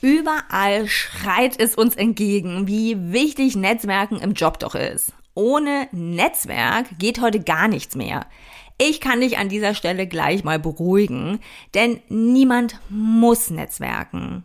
Überall 0.00 0.88
schreit 0.88 1.60
es 1.60 1.74
uns 1.74 1.94
entgegen, 1.94 2.66
wie 2.66 3.12
wichtig 3.12 3.56
Netzwerken 3.56 4.18
im 4.18 4.32
Job 4.32 4.58
doch 4.58 4.74
ist. 4.74 5.12
Ohne 5.34 5.88
Netzwerk 5.92 6.86
geht 6.98 7.20
heute 7.20 7.40
gar 7.40 7.68
nichts 7.68 7.96
mehr. 7.96 8.26
Ich 8.78 9.00
kann 9.00 9.20
dich 9.20 9.36
an 9.36 9.50
dieser 9.50 9.74
Stelle 9.74 10.06
gleich 10.06 10.42
mal 10.42 10.58
beruhigen, 10.58 11.40
denn 11.74 12.00
niemand 12.08 12.80
muss 12.88 13.50
netzwerken. 13.50 14.44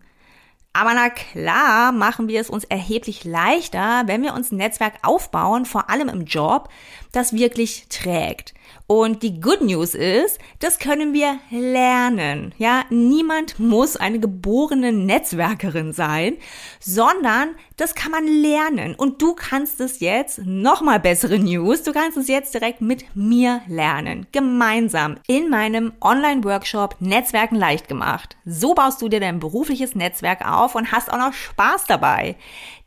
Aber 0.73 0.93
na 0.93 1.09
klar 1.09 1.93
machen 1.93 2.27
wir 2.27 2.41
es 2.41 2.49
uns 2.49 2.65
erheblich 2.65 3.23
leichter, 3.23 4.03
wenn 4.07 4.21
wir 4.23 4.33
uns 4.33 4.51
ein 4.51 4.57
Netzwerk 4.57 4.95
aufbauen, 5.03 5.65
vor 5.65 5.89
allem 5.89 6.09
im 6.09 6.25
Job, 6.25 6.67
das 7.15 7.33
wirklich 7.33 7.87
trägt. 7.89 8.53
Und 8.87 9.23
die 9.23 9.39
Good 9.39 9.61
News 9.61 9.95
ist, 9.95 10.37
das 10.59 10.77
können 10.77 11.13
wir 11.13 11.39
lernen. 11.49 12.53
Ja, 12.59 12.83
niemand 12.91 13.59
muss 13.59 13.95
eine 13.95 14.19
geborene 14.19 14.91
Netzwerkerin 14.91 15.91
sein, 15.91 16.37
sondern 16.79 17.55
das 17.77 17.95
kann 17.95 18.11
man 18.11 18.27
lernen. 18.27 18.93
Und 18.93 19.21
du 19.23 19.33
kannst 19.33 19.79
es 19.79 20.01
jetzt, 20.01 20.39
nochmal 20.45 20.99
bessere 20.99 21.39
News, 21.39 21.81
du 21.81 21.93
kannst 21.93 22.17
es 22.17 22.27
jetzt 22.27 22.53
direkt 22.53 22.81
mit 22.81 23.15
mir 23.15 23.61
lernen. 23.67 24.27
Gemeinsam 24.31 25.17
in 25.27 25.49
meinem 25.49 25.93
Online-Workshop 26.01 26.97
Netzwerken 26.99 27.55
leicht 27.55 27.87
gemacht. 27.87 28.37
So 28.45 28.75
baust 28.75 29.01
du 29.01 29.09
dir 29.09 29.19
dein 29.19 29.39
berufliches 29.39 29.95
Netzwerk 29.95 30.47
auf 30.47 30.75
und 30.75 30.91
hast 30.91 31.11
auch 31.11 31.17
noch 31.17 31.33
Spaß 31.33 31.85
dabei. 31.87 32.35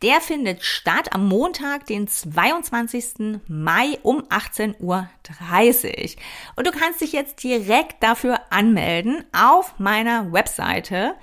Der 0.03 0.21
findet 0.21 0.63
statt 0.63 1.13
am 1.13 1.27
Montag, 1.27 1.87
den 1.87 2.07
22. 2.07 3.41
Mai 3.49 3.99
um 4.03 4.23
18.30 4.29 4.81
Uhr. 4.81 5.09
Und 6.55 6.69
du 6.69 6.71
kannst 6.71 7.01
dich 7.01 7.13
jetzt 7.13 7.43
direkt 7.43 8.01
dafür 8.03 8.39
anmelden 8.51 9.25
auf 9.33 9.75
meiner 9.79 10.31
Webseite 10.33 11.15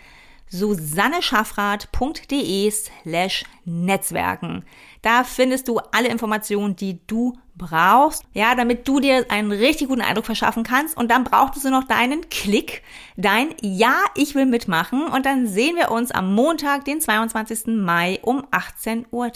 susanneschaffrath.de 0.49 2.71
slash 2.71 3.45
Netzwerken. 3.63 4.65
Da 5.05 5.23
findest 5.23 5.67
du 5.67 5.77
alle 5.91 6.07
Informationen, 6.07 6.75
die 6.75 6.99
du 7.05 7.37
brauchst, 7.53 8.23
ja, 8.33 8.55
damit 8.55 8.87
du 8.87 8.99
dir 8.99 9.23
einen 9.29 9.51
richtig 9.51 9.87
guten 9.87 10.01
Eindruck 10.01 10.25
verschaffen 10.25 10.63
kannst. 10.63 10.97
Und 10.97 11.11
dann 11.11 11.23
brauchst 11.23 11.63
du 11.63 11.69
noch 11.69 11.83
deinen 11.83 12.27
Klick, 12.31 12.81
dein 13.15 13.49
Ja, 13.61 13.93
ich 14.15 14.33
will 14.33 14.47
mitmachen. 14.47 15.05
Und 15.05 15.27
dann 15.27 15.45
sehen 15.45 15.75
wir 15.75 15.91
uns 15.91 16.09
am 16.09 16.33
Montag, 16.33 16.85
den 16.85 17.01
22. 17.01 17.67
Mai 17.67 18.17
um 18.23 18.47
18.30 18.47 19.05
Uhr. 19.11 19.31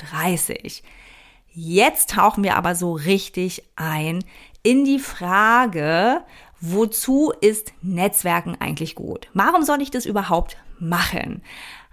Jetzt 1.51 2.09
tauchen 2.09 2.43
wir 2.43 2.55
aber 2.55 2.73
so 2.73 2.93
richtig 2.93 3.61
ein 3.75 4.23
in 4.63 4.85
die 4.85 4.97
Frage, 4.97 6.23
wozu 6.59 7.31
ist 7.41 7.73
Netzwerken 7.83 8.57
eigentlich 8.59 8.95
gut? 8.95 9.27
Warum 9.35 9.61
soll 9.61 9.83
ich 9.83 9.91
das 9.91 10.07
überhaupt 10.07 10.57
machen? 10.79 11.43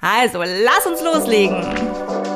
Also, 0.01 0.39
lass 0.39 0.87
uns 0.87 1.03
loslegen. 1.03 2.36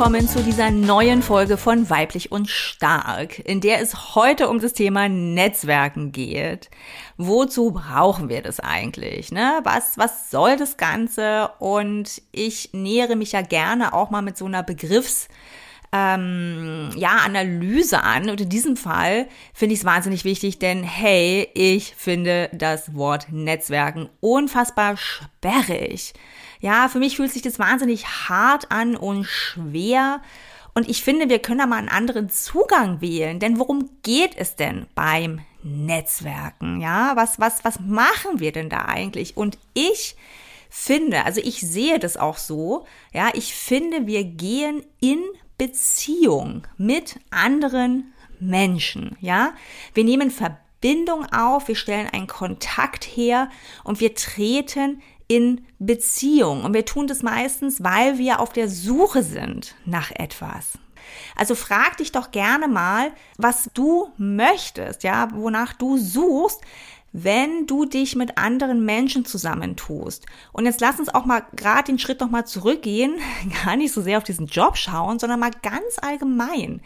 Willkommen 0.00 0.26
zu 0.26 0.42
dieser 0.42 0.70
neuen 0.70 1.22
Folge 1.22 1.58
von 1.58 1.90
Weiblich 1.90 2.32
und 2.32 2.48
Stark, 2.48 3.38
in 3.40 3.60
der 3.60 3.82
es 3.82 4.14
heute 4.14 4.48
um 4.48 4.58
das 4.58 4.72
Thema 4.72 5.10
Netzwerken 5.10 6.10
geht. 6.10 6.70
Wozu 7.18 7.72
brauchen 7.72 8.30
wir 8.30 8.40
das 8.40 8.60
eigentlich? 8.60 9.30
Ne? 9.30 9.60
Was, 9.62 9.98
was 9.98 10.30
soll 10.30 10.56
das 10.56 10.78
Ganze? 10.78 11.50
Und 11.58 12.22
ich 12.32 12.70
nähere 12.72 13.14
mich 13.14 13.32
ja 13.32 13.42
gerne 13.42 13.92
auch 13.92 14.08
mal 14.08 14.22
mit 14.22 14.38
so 14.38 14.46
einer 14.46 14.62
Begriffs- 14.62 15.28
ähm, 15.92 16.90
ja, 16.96 17.18
Analyse 17.26 18.02
an. 18.02 18.30
Und 18.30 18.40
in 18.40 18.48
diesem 18.48 18.78
Fall 18.78 19.28
finde 19.52 19.74
ich 19.74 19.80
es 19.80 19.86
wahnsinnig 19.86 20.24
wichtig, 20.24 20.58
denn 20.58 20.82
hey, 20.82 21.50
ich 21.52 21.94
finde 21.94 22.48
das 22.54 22.94
Wort 22.94 23.26
Netzwerken 23.30 24.08
unfassbar 24.20 24.96
sperrig. 24.96 26.14
Ja, 26.60 26.88
für 26.88 26.98
mich 26.98 27.16
fühlt 27.16 27.32
sich 27.32 27.42
das 27.42 27.58
wahnsinnig 27.58 28.06
hart 28.28 28.70
an 28.70 28.96
und 28.96 29.24
schwer. 29.24 30.20
Und 30.74 30.88
ich 30.88 31.02
finde, 31.02 31.28
wir 31.28 31.40
können 31.40 31.58
da 31.58 31.66
mal 31.66 31.78
einen 31.78 31.88
anderen 31.88 32.30
Zugang 32.30 33.00
wählen. 33.00 33.40
Denn 33.40 33.58
worum 33.58 33.90
geht 34.02 34.36
es 34.36 34.56
denn 34.56 34.86
beim 34.94 35.40
Netzwerken? 35.62 36.80
Ja, 36.80 37.16
was, 37.16 37.40
was, 37.40 37.64
was 37.64 37.80
machen 37.80 38.40
wir 38.40 38.52
denn 38.52 38.68
da 38.68 38.84
eigentlich? 38.86 39.36
Und 39.36 39.58
ich 39.74 40.16
finde, 40.68 41.24
also 41.24 41.40
ich 41.42 41.60
sehe 41.60 41.98
das 41.98 42.16
auch 42.16 42.38
so, 42.38 42.86
ja, 43.12 43.30
ich 43.34 43.54
finde, 43.54 44.06
wir 44.06 44.24
gehen 44.24 44.84
in 45.00 45.22
Beziehung 45.58 46.66
mit 46.78 47.18
anderen 47.30 48.12
Menschen, 48.38 49.16
ja. 49.20 49.52
Wir 49.92 50.04
nehmen 50.04 50.30
Verbindung 50.30 51.26
auf, 51.32 51.68
wir 51.68 51.76
stellen 51.76 52.06
einen 52.06 52.28
Kontakt 52.28 53.04
her 53.04 53.50
und 53.84 54.00
wir 54.00 54.14
treten 54.14 55.02
in 55.30 55.64
Beziehung. 55.78 56.64
Und 56.64 56.74
wir 56.74 56.84
tun 56.84 57.06
das 57.06 57.22
meistens, 57.22 57.84
weil 57.84 58.18
wir 58.18 58.40
auf 58.40 58.52
der 58.52 58.68
Suche 58.68 59.22
sind 59.22 59.76
nach 59.86 60.10
etwas. 60.10 60.72
Also 61.36 61.54
frag 61.54 61.98
dich 61.98 62.10
doch 62.10 62.32
gerne 62.32 62.66
mal, 62.66 63.12
was 63.38 63.70
du 63.72 64.08
möchtest, 64.18 65.04
ja, 65.04 65.28
wonach 65.32 65.72
du 65.72 65.98
suchst, 65.98 66.60
wenn 67.12 67.68
du 67.68 67.84
dich 67.84 68.16
mit 68.16 68.38
anderen 68.38 68.84
Menschen 68.84 69.24
zusammentust. 69.24 70.26
Und 70.52 70.64
jetzt 70.64 70.80
lass 70.80 70.98
uns 70.98 71.08
auch 71.08 71.26
mal 71.26 71.44
gerade 71.54 71.84
den 71.84 72.00
Schritt 72.00 72.20
noch 72.20 72.30
mal 72.30 72.44
zurückgehen, 72.44 73.14
gar 73.64 73.76
nicht 73.76 73.92
so 73.92 74.02
sehr 74.02 74.18
auf 74.18 74.24
diesen 74.24 74.46
Job 74.46 74.76
schauen, 74.76 75.20
sondern 75.20 75.38
mal 75.38 75.52
ganz 75.62 75.98
allgemein. 76.02 76.80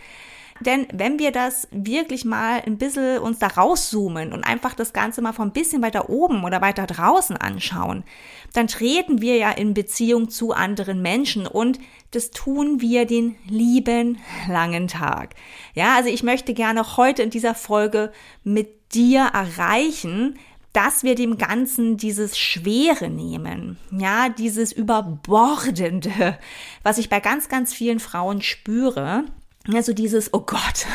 Denn 0.60 0.86
wenn 0.92 1.18
wir 1.18 1.32
das 1.32 1.66
wirklich 1.72 2.24
mal 2.24 2.62
ein 2.64 2.78
bisschen 2.78 3.18
uns 3.18 3.38
da 3.38 3.48
rauszoomen 3.48 4.32
und 4.32 4.44
einfach 4.44 4.74
das 4.74 4.92
Ganze 4.92 5.20
mal 5.20 5.32
von 5.32 5.48
ein 5.48 5.52
bisschen 5.52 5.82
weiter 5.82 6.08
oben 6.08 6.44
oder 6.44 6.60
weiter 6.60 6.86
draußen 6.86 7.36
anschauen, 7.36 8.04
dann 8.52 8.68
treten 8.68 9.20
wir 9.20 9.36
ja 9.36 9.50
in 9.50 9.74
Beziehung 9.74 10.30
zu 10.30 10.52
anderen 10.52 11.02
Menschen 11.02 11.46
und 11.46 11.80
das 12.12 12.30
tun 12.30 12.80
wir 12.80 13.04
den 13.04 13.34
lieben 13.46 14.18
langen 14.48 14.86
Tag. 14.86 15.34
Ja, 15.74 15.96
also 15.96 16.08
ich 16.08 16.22
möchte 16.22 16.54
gerne 16.54 16.96
heute 16.96 17.22
in 17.22 17.30
dieser 17.30 17.56
Folge 17.56 18.12
mit 18.44 18.94
dir 18.94 19.30
erreichen, 19.32 20.38
dass 20.72 21.04
wir 21.04 21.14
dem 21.14 21.38
Ganzen 21.38 21.96
dieses 21.96 22.36
Schwere 22.36 23.08
nehmen, 23.08 23.78
ja, 23.92 24.28
dieses 24.28 24.72
Überbordende, 24.72 26.38
was 26.82 26.98
ich 26.98 27.08
bei 27.08 27.20
ganz, 27.20 27.48
ganz 27.48 27.72
vielen 27.72 28.00
Frauen 28.00 28.42
spüre, 28.42 29.24
also 29.72 29.92
dieses, 29.92 30.34
oh 30.34 30.40
Gott, 30.40 30.86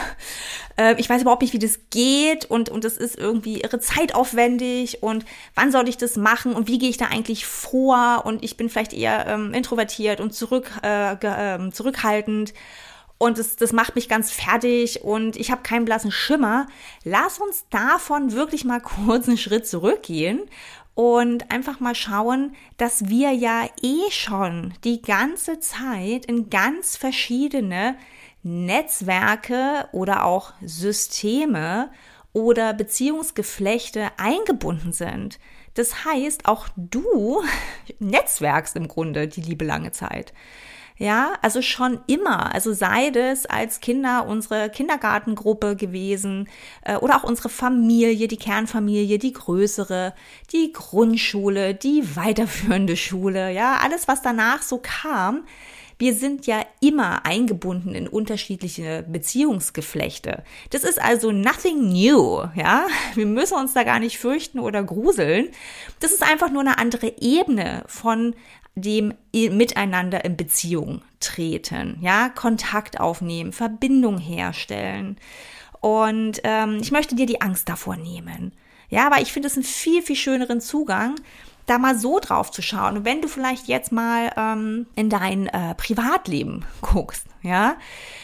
äh, 0.77 0.95
ich 0.99 1.09
weiß 1.09 1.21
überhaupt 1.21 1.41
nicht, 1.41 1.53
wie 1.53 1.59
das 1.59 1.79
geht 1.89 2.45
und, 2.45 2.69
und 2.69 2.83
das 2.83 2.97
ist 2.97 3.17
irgendwie 3.17 3.61
irre 3.61 3.79
zeitaufwendig 3.79 5.01
und 5.01 5.25
wann 5.55 5.71
soll 5.71 5.89
ich 5.89 5.97
das 5.97 6.15
machen 6.17 6.53
und 6.53 6.67
wie 6.67 6.77
gehe 6.77 6.89
ich 6.89 6.97
da 6.97 7.05
eigentlich 7.05 7.47
vor 7.47 8.23
und 8.25 8.43
ich 8.43 8.57
bin 8.57 8.69
vielleicht 8.69 8.93
eher 8.93 9.25
ähm, 9.27 9.53
introvertiert 9.53 10.19
und 10.19 10.33
zurück, 10.33 10.71
äh, 10.83 11.13
äh, 11.13 11.71
zurückhaltend 11.71 12.53
und 13.17 13.37
das, 13.37 13.57
das 13.57 13.73
macht 13.73 13.95
mich 13.95 14.07
ganz 14.07 14.31
fertig 14.31 15.03
und 15.03 15.35
ich 15.35 15.51
habe 15.51 15.61
keinen 15.61 15.85
blassen 15.85 16.11
Schimmer. 16.11 16.67
Lass 17.03 17.39
uns 17.39 17.65
davon 17.69 18.31
wirklich 18.31 18.65
mal 18.65 18.81
kurz 19.05 19.27
einen 19.27 19.37
Schritt 19.37 19.67
zurückgehen 19.67 20.41
und 20.95 21.51
einfach 21.51 21.79
mal 21.79 21.95
schauen, 21.95 22.55
dass 22.77 23.09
wir 23.09 23.31
ja 23.31 23.67
eh 23.81 24.11
schon 24.11 24.73
die 24.83 25.01
ganze 25.01 25.59
Zeit 25.59 26.25
in 26.27 26.49
ganz 26.49 26.95
verschiedene 26.95 27.95
Netzwerke 28.43 29.89
oder 29.91 30.25
auch 30.25 30.53
Systeme 30.61 31.91
oder 32.33 32.73
Beziehungsgeflechte 32.73 34.09
eingebunden 34.17 34.93
sind. 34.93 35.39
Das 35.73 36.05
heißt, 36.05 36.47
auch 36.47 36.67
du 36.75 37.43
netzwerkst 37.99 38.75
im 38.75 38.87
Grunde 38.87 39.27
die 39.27 39.41
liebe 39.41 39.65
lange 39.65 39.91
Zeit. 39.91 40.33
Ja, 40.99 41.35
also 41.41 41.61
schon 41.61 42.01
immer. 42.07 42.53
Also 42.53 42.73
sei 42.73 43.07
es 43.07 43.45
als 43.45 43.79
Kinder 43.79 44.27
unsere 44.27 44.69
Kindergartengruppe 44.69 45.77
gewesen 45.77 46.49
äh, 46.83 46.97
oder 46.97 47.15
auch 47.15 47.23
unsere 47.23 47.47
Familie, 47.47 48.27
die 48.27 48.35
Kernfamilie, 48.35 49.17
die 49.17 49.31
größere, 49.31 50.13
die 50.51 50.73
Grundschule, 50.73 51.73
die 51.73 52.17
weiterführende 52.17 52.97
Schule, 52.97 53.49
ja, 53.53 53.77
alles, 53.81 54.09
was 54.09 54.21
danach 54.21 54.61
so 54.61 54.79
kam, 54.79 55.45
wir 55.99 56.13
sind 56.13 56.47
ja 56.47 56.65
immer 56.79 57.25
eingebunden 57.25 57.93
in 57.93 58.07
unterschiedliche 58.07 59.05
Beziehungsgeflechte. 59.07 60.43
Das 60.69 60.83
ist 60.83 60.99
also 60.99 61.33
nothing 61.33 61.89
new, 61.89 62.41
ja? 62.55 62.87
Wir 63.15 63.25
müssen 63.25 63.55
uns 63.55 63.73
da 63.73 63.83
gar 63.83 63.99
nicht 63.99 64.17
fürchten 64.17 64.59
oder 64.59 64.81
gruseln. 64.81 65.49
Das 65.99 66.13
ist 66.13 66.23
einfach 66.23 66.49
nur 66.49 66.61
eine 66.61 66.77
andere 66.77 67.13
Ebene 67.19 67.83
von 67.87 68.33
dem 68.75 69.13
Miteinander 69.33 70.23
in 70.23 70.37
Beziehung 70.37 71.01
treten, 71.19 71.97
ja, 72.01 72.29
Kontakt 72.29 73.01
aufnehmen, 73.01 73.51
Verbindung 73.51 74.17
herstellen. 74.17 75.17
Und 75.81 76.39
ähm, 76.45 76.77
ich 76.81 76.91
möchte 76.91 77.15
dir 77.15 77.25
die 77.25 77.41
Angst 77.41 77.67
davor 77.67 77.97
nehmen. 77.97 78.53
Ja, 78.89 79.05
aber 79.05 79.21
ich 79.21 79.33
finde 79.33 79.47
es 79.47 79.55
einen 79.55 79.65
viel, 79.65 80.01
viel 80.01 80.15
schöneren 80.15 80.61
Zugang, 80.61 81.15
da 81.69 81.77
mal 81.77 81.97
so 81.97 82.19
drauf 82.19 82.51
zu 82.51 82.61
schauen. 82.61 82.97
Und 82.97 83.05
wenn 83.05 83.21
du 83.21 83.27
vielleicht 83.27 83.67
jetzt 83.67 83.91
mal 83.91 84.31
ähm, 84.35 84.87
in 84.95 85.09
dein 85.09 85.47
äh, 85.47 85.75
Privatleben 85.75 86.65
guckst, 86.81 87.25
ja, 87.41 87.77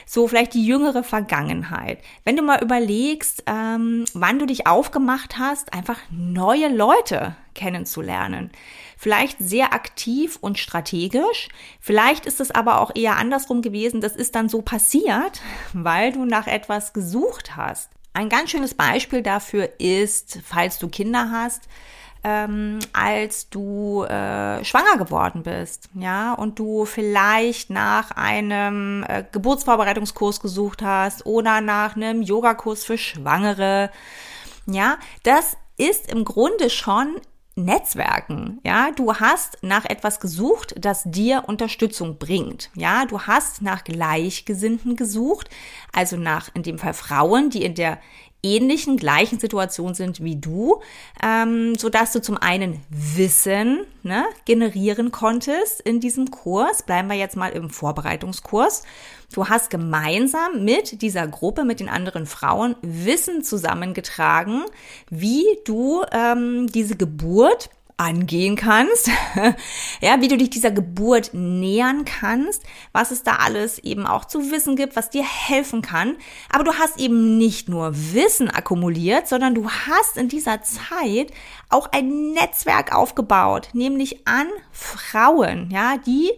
so 0.05 0.27
vielleicht 0.27 0.53
die 0.53 0.65
jüngere 0.65 1.03
Vergangenheit, 1.03 1.99
wenn 2.23 2.35
du 2.35 2.41
mal 2.41 2.61
überlegst, 2.61 3.43
ähm, 3.47 4.05
wann 4.13 4.39
du 4.39 4.45
dich 4.45 4.67
aufgemacht 4.67 5.37
hast, 5.37 5.73
einfach 5.73 5.99
neue 6.09 6.67
Leute 6.67 7.35
kennenzulernen. 7.53 8.51
Vielleicht 8.97 9.37
sehr 9.39 9.73
aktiv 9.73 10.37
und 10.41 10.59
strategisch. 10.59 11.49
Vielleicht 11.79 12.25
ist 12.25 12.41
es 12.41 12.51
aber 12.51 12.81
auch 12.81 12.91
eher 12.95 13.17
andersrum 13.17 13.61
gewesen. 13.61 14.01
Das 14.01 14.15
ist 14.15 14.35
dann 14.35 14.49
so 14.49 14.61
passiert, 14.61 15.41
weil 15.73 16.11
du 16.11 16.25
nach 16.25 16.47
etwas 16.47 16.93
gesucht 16.93 17.55
hast. 17.55 17.89
Ein 18.13 18.29
ganz 18.29 18.51
schönes 18.51 18.73
Beispiel 18.73 19.21
dafür 19.21 19.69
ist, 19.79 20.39
falls 20.45 20.79
du 20.79 20.87
Kinder 20.87 21.31
hast, 21.31 21.67
ähm, 22.25 22.79
als 22.91 23.51
du 23.51 24.03
äh, 24.03 24.65
schwanger 24.65 24.97
geworden 24.97 25.43
bist, 25.43 25.89
ja, 25.93 26.33
und 26.33 26.57
du 26.57 26.85
vielleicht 26.85 27.69
nach 27.69 28.09
einem 28.11 29.05
äh, 29.07 29.23
Geburtsvorbereitungskurs 29.31 30.39
gesucht 30.39 30.81
hast 30.81 31.27
oder 31.27 31.61
nach 31.61 31.95
einem 31.95 32.23
Yogakurs 32.23 32.83
für 32.83 32.97
Schwangere, 32.97 33.91
ja, 34.65 34.97
das 35.21 35.55
ist 35.77 36.11
im 36.11 36.25
Grunde 36.25 36.71
schon 36.71 37.21
Netzwerken. 37.57 38.59
Ja, 38.65 38.89
du 38.91 39.13
hast 39.13 39.59
nach 39.61 39.85
etwas 39.85 40.19
gesucht, 40.19 40.75
das 40.77 41.03
dir 41.05 41.43
Unterstützung 41.47 42.17
bringt. 42.17 42.69
Ja, 42.75 43.05
du 43.05 43.21
hast 43.21 43.61
nach 43.61 43.83
Gleichgesinnten 43.83 44.95
gesucht, 44.97 45.49
also 45.93 46.17
nach 46.17 46.49
in 46.53 46.63
dem 46.63 46.79
Fall 46.79 46.93
Frauen, 46.93 47.49
die 47.51 47.63
in 47.63 47.75
der 47.75 47.99
ähnlichen, 48.45 48.97
gleichen 48.97 49.39
Situation 49.39 49.95
sind 49.95 50.23
wie 50.23 50.35
du, 50.35 50.81
ähm, 51.21 51.75
so 51.75 51.89
dass 51.89 52.11
du 52.11 52.21
zum 52.21 52.37
einen 52.37 52.79
Wissen 52.89 53.85
ne, 54.03 54.23
generieren 54.45 55.11
konntest 55.11 55.81
in 55.81 55.99
diesem 55.99 56.29
Kurs. 56.29 56.83
Bleiben 56.83 57.09
wir 57.09 57.17
jetzt 57.17 57.35
mal 57.35 57.49
im 57.49 57.69
Vorbereitungskurs. 57.69 58.83
Du 59.33 59.49
hast 59.49 59.69
gemeinsam 59.71 60.63
mit 60.63 61.01
dieser 61.01 61.27
Gruppe, 61.27 61.65
mit 61.65 61.79
den 61.79 61.89
anderen 61.89 62.27
Frauen 62.27 62.75
Wissen 62.81 63.43
zusammengetragen, 63.43 64.63
wie 65.09 65.45
du 65.65 66.03
ähm, 66.11 66.67
diese 66.67 66.95
Geburt 66.95 67.69
angehen 67.97 68.55
kannst, 68.55 69.09
ja, 70.01 70.19
wie 70.19 70.27
du 70.27 70.37
dich 70.37 70.49
dieser 70.49 70.71
Geburt 70.71 71.33
nähern 71.33 72.03
kannst, 72.03 72.63
was 72.91 73.11
es 73.11 73.23
da 73.23 73.37
alles 73.37 73.79
eben 73.79 74.05
auch 74.05 74.25
zu 74.25 74.51
wissen 74.51 74.75
gibt, 74.75 74.95
was 74.95 75.09
dir 75.09 75.23
helfen 75.23 75.81
kann. 75.81 76.17
Aber 76.51 76.63
du 76.65 76.73
hast 76.73 76.99
eben 76.99 77.37
nicht 77.37 77.69
nur 77.69 77.93
Wissen 78.13 78.49
akkumuliert, 78.49 79.27
sondern 79.27 79.55
du 79.55 79.69
hast 79.69 80.17
in 80.17 80.27
dieser 80.27 80.61
Zeit 80.61 81.31
auch 81.69 81.91
ein 81.91 82.33
Netzwerk 82.33 82.93
aufgebaut, 82.93 83.69
nämlich 83.73 84.27
an 84.27 84.47
Frauen, 84.71 85.69
ja, 85.71 85.97
die 85.97 86.31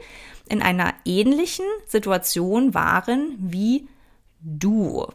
in 0.50 0.62
einer 0.62 0.94
ähnlichen 1.06 1.65
Situation 1.88 2.74
waren 2.74 3.36
wie 3.39 3.88
du. 4.42 5.07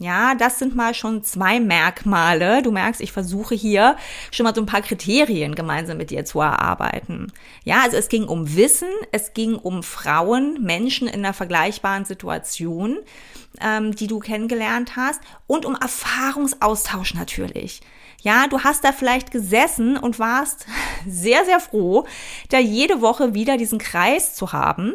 Ja, 0.00 0.36
das 0.36 0.60
sind 0.60 0.76
mal 0.76 0.94
schon 0.94 1.24
zwei 1.24 1.58
Merkmale. 1.58 2.62
Du 2.62 2.70
merkst, 2.70 3.00
ich 3.00 3.10
versuche 3.10 3.56
hier 3.56 3.96
schon 4.30 4.44
mal 4.44 4.54
so 4.54 4.60
ein 4.60 4.66
paar 4.66 4.80
Kriterien 4.80 5.56
gemeinsam 5.56 5.96
mit 5.98 6.10
dir 6.10 6.24
zu 6.24 6.40
erarbeiten. 6.40 7.32
Ja, 7.64 7.82
also 7.82 7.96
es 7.96 8.08
ging 8.08 8.24
um 8.24 8.54
Wissen, 8.54 8.88
es 9.10 9.32
ging 9.32 9.56
um 9.56 9.82
Frauen, 9.82 10.62
Menschen 10.62 11.08
in 11.08 11.24
einer 11.24 11.34
vergleichbaren 11.34 12.04
Situation, 12.04 12.98
ähm, 13.60 13.92
die 13.92 14.06
du 14.06 14.20
kennengelernt 14.20 14.94
hast 14.94 15.20
und 15.48 15.66
um 15.66 15.74
Erfahrungsaustausch 15.74 17.14
natürlich. 17.14 17.80
Ja, 18.22 18.46
du 18.46 18.60
hast 18.60 18.84
da 18.84 18.92
vielleicht 18.92 19.32
gesessen 19.32 19.96
und 19.96 20.20
warst 20.20 20.66
sehr, 21.08 21.44
sehr 21.44 21.58
froh, 21.58 22.06
da 22.50 22.60
jede 22.60 23.00
Woche 23.00 23.34
wieder 23.34 23.56
diesen 23.56 23.80
Kreis 23.80 24.36
zu 24.36 24.52
haben 24.52 24.94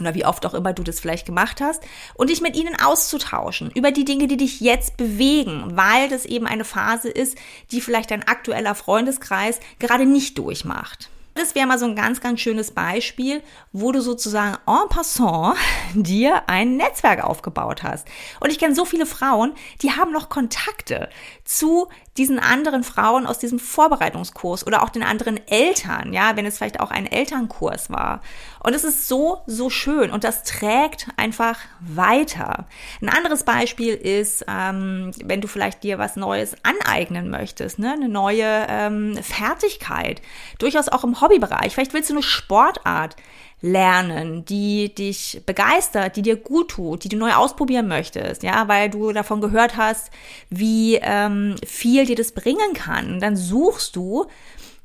oder 0.00 0.14
wie 0.14 0.24
oft 0.24 0.44
auch 0.46 0.54
immer 0.54 0.72
du 0.72 0.82
das 0.82 1.00
vielleicht 1.00 1.26
gemacht 1.26 1.60
hast, 1.60 1.82
und 2.14 2.30
dich 2.30 2.40
mit 2.40 2.56
ihnen 2.56 2.74
auszutauschen 2.80 3.70
über 3.74 3.92
die 3.92 4.04
Dinge, 4.04 4.26
die 4.26 4.36
dich 4.36 4.60
jetzt 4.60 4.96
bewegen, 4.96 5.76
weil 5.76 6.08
das 6.08 6.24
eben 6.24 6.46
eine 6.46 6.64
Phase 6.64 7.08
ist, 7.08 7.36
die 7.70 7.80
vielleicht 7.80 8.10
dein 8.10 8.26
aktueller 8.26 8.74
Freundeskreis 8.74 9.60
gerade 9.78 10.06
nicht 10.06 10.38
durchmacht. 10.38 11.11
Das 11.34 11.54
wäre 11.54 11.66
mal 11.66 11.78
so 11.78 11.86
ein 11.86 11.96
ganz, 11.96 12.20
ganz 12.20 12.40
schönes 12.40 12.72
Beispiel, 12.72 13.42
wo 13.72 13.90
du 13.90 14.02
sozusagen 14.02 14.58
en 14.66 14.88
passant 14.90 15.56
dir 15.94 16.48
ein 16.48 16.76
Netzwerk 16.76 17.24
aufgebaut 17.24 17.82
hast. 17.82 18.06
Und 18.40 18.50
ich 18.50 18.58
kenne 18.58 18.74
so 18.74 18.84
viele 18.84 19.06
Frauen, 19.06 19.54
die 19.80 19.92
haben 19.92 20.12
noch 20.12 20.28
Kontakte 20.28 21.08
zu 21.44 21.88
diesen 22.18 22.38
anderen 22.38 22.84
Frauen 22.84 23.26
aus 23.26 23.38
diesem 23.38 23.58
Vorbereitungskurs 23.58 24.66
oder 24.66 24.82
auch 24.82 24.90
den 24.90 25.02
anderen 25.02 25.40
Eltern, 25.46 26.12
ja, 26.12 26.36
wenn 26.36 26.44
es 26.44 26.58
vielleicht 26.58 26.80
auch 26.80 26.90
ein 26.90 27.06
Elternkurs 27.06 27.88
war. 27.88 28.20
Und 28.60 28.74
es 28.74 28.84
ist 28.84 29.08
so, 29.08 29.38
so 29.46 29.70
schön 29.70 30.10
und 30.10 30.22
das 30.22 30.42
trägt 30.42 31.08
einfach 31.16 31.58
weiter. 31.80 32.66
Ein 33.00 33.08
anderes 33.08 33.44
Beispiel 33.44 33.94
ist, 33.94 34.44
ähm, 34.46 35.12
wenn 35.24 35.40
du 35.40 35.48
vielleicht 35.48 35.82
dir 35.82 35.98
was 35.98 36.16
Neues 36.16 36.54
aneignen 36.62 37.30
möchtest, 37.30 37.78
ne, 37.78 37.92
eine 37.92 38.10
neue 38.10 38.66
ähm, 38.68 39.18
Fertigkeit, 39.22 40.20
durchaus 40.58 40.88
auch 40.88 41.04
im 41.04 41.21
Hobbybereich. 41.22 41.72
Vielleicht 41.72 41.94
willst 41.94 42.10
du 42.10 42.14
eine 42.14 42.22
Sportart 42.22 43.16
lernen, 43.62 44.44
die 44.44 44.92
dich 44.92 45.40
begeistert, 45.46 46.16
die 46.16 46.22
dir 46.22 46.36
gut 46.36 46.72
tut, 46.72 47.04
die 47.04 47.08
du 47.08 47.16
neu 47.16 47.32
ausprobieren 47.32 47.86
möchtest, 47.86 48.42
ja, 48.42 48.66
weil 48.66 48.90
du 48.90 49.12
davon 49.12 49.40
gehört 49.40 49.76
hast, 49.76 50.10
wie 50.50 50.96
ähm, 51.00 51.54
viel 51.64 52.04
dir 52.04 52.16
das 52.16 52.32
bringen 52.32 52.74
kann. 52.74 53.14
Und 53.14 53.20
dann 53.20 53.36
suchst 53.36 53.94
du 53.94 54.26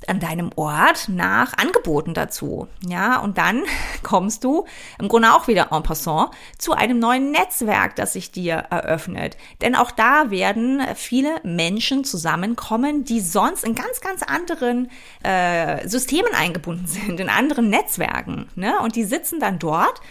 an 0.07 0.19
deinem 0.19 0.49
Ort 0.55 1.09
nach 1.09 1.53
Angeboten 1.57 2.13
dazu. 2.13 2.67
Ja, 2.87 3.19
und 3.19 3.37
dann 3.37 3.63
kommst 4.03 4.43
du 4.43 4.65
im 4.99 5.07
Grunde 5.07 5.33
auch 5.33 5.47
wieder 5.47 5.71
en 5.71 5.83
passant 5.83 6.31
zu 6.57 6.73
einem 6.73 6.99
neuen 6.99 7.31
Netzwerk, 7.31 7.95
das 7.95 8.13
sich 8.13 8.31
dir 8.31 8.55
eröffnet. 8.69 9.37
Denn 9.61 9.75
auch 9.75 9.91
da 9.91 10.31
werden 10.31 10.81
viele 10.95 11.39
Menschen 11.43 12.03
zusammenkommen, 12.03 13.03
die 13.03 13.19
sonst 13.19 13.63
in 13.63 13.75
ganz, 13.75 14.01
ganz 14.01 14.23
anderen 14.23 14.89
äh, 15.23 15.87
Systemen 15.87 16.33
eingebunden 16.33 16.87
sind, 16.87 17.19
in 17.19 17.29
anderen 17.29 17.69
Netzwerken. 17.69 18.47
Ne? 18.55 18.79
Und 18.81 18.95
die 18.95 19.03
sitzen 19.03 19.39
dann 19.39 19.59
dort 19.59 20.01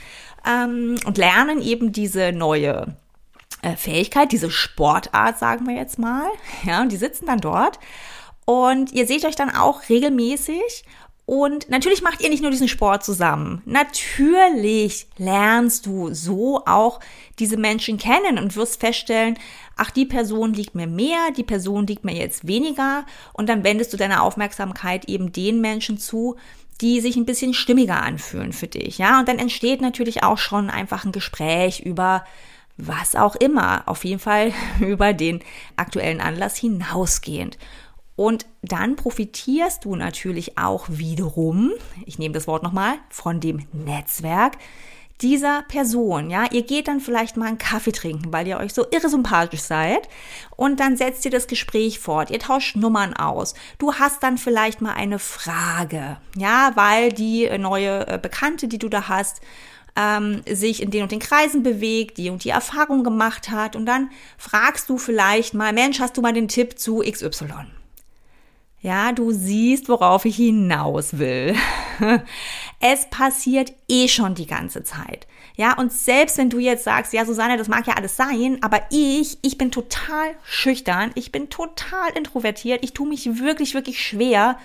ähm, 0.46 0.96
und 1.06 1.18
lernen 1.18 1.62
eben 1.62 1.92
diese 1.92 2.32
neue 2.32 2.94
äh, 3.62 3.76
Fähigkeit, 3.76 4.32
diese 4.32 4.50
Sportart, 4.50 5.38
sagen 5.38 5.66
wir 5.66 5.74
jetzt 5.74 5.98
mal. 5.98 6.28
Ja, 6.64 6.82
und 6.82 6.92
die 6.92 6.96
sitzen 6.96 7.26
dann 7.26 7.40
dort 7.40 7.78
und 8.46 8.92
ihr 8.92 9.06
seht 9.06 9.26
euch 9.26 9.36
dann 9.36 9.50
auch 9.50 9.88
regelmäßig. 9.90 10.84
Und 11.26 11.68
natürlich 11.68 12.02
macht 12.02 12.20
ihr 12.20 12.28
nicht 12.28 12.42
nur 12.42 12.52
diesen 12.52 12.68
Sport 12.68 13.04
zusammen. 13.04 13.60
Natürlich 13.64 15.08
lernst 15.18 15.84
du 15.84 16.14
so 16.14 16.62
auch 16.66 17.00
diese 17.40 17.56
Menschen 17.56 17.98
kennen 17.98 18.38
und 18.38 18.54
wirst 18.54 18.78
feststellen, 18.78 19.36
ach, 19.76 19.90
die 19.90 20.06
Person 20.06 20.54
liegt 20.54 20.76
mir 20.76 20.86
mehr, 20.86 21.32
die 21.36 21.42
Person 21.42 21.88
liegt 21.88 22.04
mir 22.04 22.14
jetzt 22.14 22.46
weniger. 22.46 23.04
Und 23.32 23.48
dann 23.48 23.64
wendest 23.64 23.92
du 23.92 23.96
deine 23.96 24.22
Aufmerksamkeit 24.22 25.06
eben 25.08 25.32
den 25.32 25.60
Menschen 25.60 25.98
zu, 25.98 26.36
die 26.80 27.00
sich 27.00 27.16
ein 27.16 27.26
bisschen 27.26 27.54
stimmiger 27.54 28.00
anfühlen 28.02 28.52
für 28.52 28.68
dich. 28.68 28.98
Ja, 28.98 29.18
und 29.18 29.28
dann 29.28 29.40
entsteht 29.40 29.80
natürlich 29.80 30.22
auch 30.22 30.38
schon 30.38 30.70
einfach 30.70 31.04
ein 31.04 31.12
Gespräch 31.12 31.80
über 31.80 32.24
was 32.76 33.16
auch 33.16 33.34
immer. 33.34 33.82
Auf 33.86 34.04
jeden 34.04 34.20
Fall 34.20 34.52
über 34.80 35.12
den 35.12 35.40
aktuellen 35.76 36.20
Anlass 36.20 36.56
hinausgehend. 36.56 37.58
Und 38.16 38.46
dann 38.62 38.96
profitierst 38.96 39.84
du 39.84 39.94
natürlich 39.94 40.58
auch 40.58 40.86
wiederum, 40.88 41.72
ich 42.06 42.18
nehme 42.18 42.34
das 42.34 42.46
Wort 42.46 42.62
nochmal, 42.62 42.94
von 43.10 43.40
dem 43.40 43.66
Netzwerk 43.72 44.56
dieser 45.20 45.62
Person. 45.62 46.30
Ja, 46.30 46.44
ihr 46.50 46.62
geht 46.62 46.88
dann 46.88 47.00
vielleicht 47.00 47.36
mal 47.36 47.46
einen 47.46 47.58
Kaffee 47.58 47.92
trinken, 47.92 48.32
weil 48.32 48.46
ihr 48.46 48.58
euch 48.58 48.74
so 48.74 48.86
irre 48.90 49.08
sympathisch 49.08 49.62
seid. 49.62 50.08
Und 50.56 50.80
dann 50.80 50.96
setzt 50.96 51.24
ihr 51.24 51.30
das 51.30 51.46
Gespräch 51.46 51.98
fort. 51.98 52.30
Ihr 52.30 52.38
tauscht 52.38 52.76
Nummern 52.76 53.14
aus. 53.14 53.54
Du 53.78 53.94
hast 53.94 54.22
dann 54.22 54.38
vielleicht 54.38 54.80
mal 54.80 54.92
eine 54.92 55.18
Frage. 55.18 56.18
Ja, 56.36 56.72
weil 56.74 57.12
die 57.12 57.48
neue 57.58 58.06
äh, 58.06 58.18
Bekannte, 58.20 58.68
die 58.68 58.78
du 58.78 58.88
da 58.88 59.08
hast, 59.08 59.40
ähm, 59.96 60.42
sich 60.46 60.82
in 60.82 60.90
den 60.90 61.02
und 61.02 61.12
den 61.12 61.20
Kreisen 61.20 61.62
bewegt, 61.62 62.18
die 62.18 62.28
und 62.28 62.44
die 62.44 62.50
Erfahrung 62.50 63.02
gemacht 63.02 63.50
hat. 63.50 63.74
Und 63.74 63.86
dann 63.86 64.10
fragst 64.36 64.90
du 64.90 64.98
vielleicht 64.98 65.54
mal, 65.54 65.72
Mensch, 65.72 66.00
hast 66.00 66.16
du 66.16 66.20
mal 66.20 66.34
den 66.34 66.48
Tipp 66.48 66.78
zu 66.78 66.98
XY? 66.98 67.66
Ja, 68.80 69.12
du 69.12 69.32
siehst, 69.32 69.88
worauf 69.88 70.24
ich 70.24 70.36
hinaus 70.36 71.18
will. 71.18 71.54
Es 72.78 73.08
passiert 73.08 73.72
eh 73.88 74.06
schon 74.06 74.34
die 74.34 74.46
ganze 74.46 74.84
Zeit. 74.84 75.26
Ja, 75.56 75.78
und 75.78 75.90
selbst 75.90 76.36
wenn 76.36 76.50
du 76.50 76.58
jetzt 76.58 76.84
sagst, 76.84 77.14
ja, 77.14 77.24
Susanne, 77.24 77.56
das 77.56 77.68
mag 77.68 77.86
ja 77.86 77.94
alles 77.94 78.16
sein, 78.16 78.58
aber 78.60 78.82
ich, 78.90 79.38
ich 79.40 79.56
bin 79.56 79.70
total 79.70 80.36
schüchtern, 80.44 81.10
ich 81.14 81.32
bin 81.32 81.48
total 81.48 82.10
introvertiert, 82.14 82.84
ich 82.84 82.92
tue 82.92 83.08
mich 83.08 83.40
wirklich, 83.40 83.72
wirklich 83.72 84.04
schwer, 84.04 84.58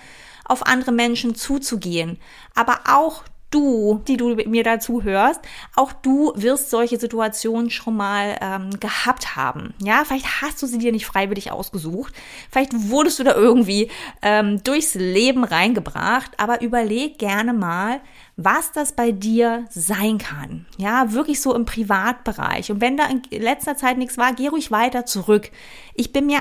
auf 0.44 0.66
andere 0.66 0.92
Menschen 0.92 1.34
zuzugehen. 1.34 2.18
Aber 2.54 2.80
auch 2.86 3.22
du, 3.52 4.02
die 4.08 4.16
du 4.16 4.34
mir 4.34 4.64
dazu 4.64 5.02
hörst, 5.02 5.40
auch 5.76 5.92
du 5.92 6.32
wirst 6.34 6.70
solche 6.70 6.98
Situationen 6.98 7.70
schon 7.70 7.96
mal 7.96 8.36
ähm, 8.40 8.70
gehabt 8.80 9.36
haben. 9.36 9.74
Ja, 9.82 10.02
vielleicht 10.04 10.42
hast 10.42 10.62
du 10.62 10.66
sie 10.66 10.78
dir 10.78 10.92
nicht 10.92 11.06
freiwillig 11.06 11.52
ausgesucht, 11.52 12.14
vielleicht 12.50 12.72
wurdest 12.90 13.18
du 13.18 13.24
da 13.24 13.34
irgendwie 13.34 13.90
ähm, 14.22 14.62
durchs 14.64 14.94
Leben 14.94 15.44
reingebracht, 15.44 16.32
aber 16.38 16.62
überleg 16.62 17.18
gerne 17.18 17.52
mal, 17.52 18.00
was 18.36 18.72
das 18.72 18.92
bei 18.92 19.12
dir 19.12 19.66
sein 19.70 20.18
kann. 20.18 20.66
Ja, 20.78 21.12
wirklich 21.12 21.40
so 21.40 21.54
im 21.54 21.64
Privatbereich. 21.64 22.70
Und 22.70 22.80
wenn 22.80 22.96
da 22.96 23.04
in 23.06 23.22
letzter 23.30 23.76
Zeit 23.76 23.98
nichts 23.98 24.18
war, 24.18 24.32
geh 24.32 24.48
ruhig 24.48 24.70
weiter 24.70 25.06
zurück. 25.06 25.50
Ich 25.94 26.12
bin 26.12 26.26
mir 26.26 26.40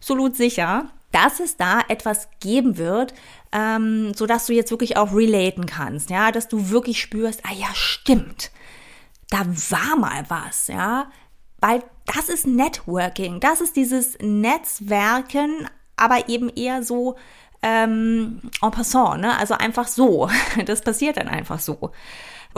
absolut 0.00 0.36
sicher, 0.36 0.90
dass 1.12 1.40
es 1.40 1.56
da 1.56 1.80
etwas 1.88 2.28
geben 2.40 2.76
wird, 2.76 3.14
ähm, 3.52 4.12
so 4.14 4.26
dass 4.26 4.46
du 4.46 4.52
jetzt 4.52 4.70
wirklich 4.70 4.96
auch 4.96 5.14
relaten 5.14 5.66
kannst, 5.66 6.10
ja, 6.10 6.32
dass 6.32 6.48
du 6.48 6.70
wirklich 6.70 7.00
spürst, 7.00 7.42
ah 7.44 7.54
ja, 7.54 7.68
stimmt, 7.74 8.50
da 9.30 9.46
war 9.46 9.96
mal 9.96 10.24
was, 10.28 10.68
ja, 10.68 11.10
weil 11.60 11.82
das 12.06 12.28
ist 12.28 12.46
Networking, 12.46 13.40
das 13.40 13.60
ist 13.60 13.76
dieses 13.76 14.18
Netzwerken, 14.20 15.68
aber 15.96 16.28
eben 16.28 16.48
eher 16.50 16.82
so 16.82 17.16
ähm, 17.62 18.40
en 18.62 18.70
passant, 18.70 19.20
ne? 19.20 19.36
also 19.36 19.54
einfach 19.54 19.88
so, 19.88 20.30
das 20.66 20.82
passiert 20.82 21.16
dann 21.16 21.28
einfach 21.28 21.58
so. 21.58 21.90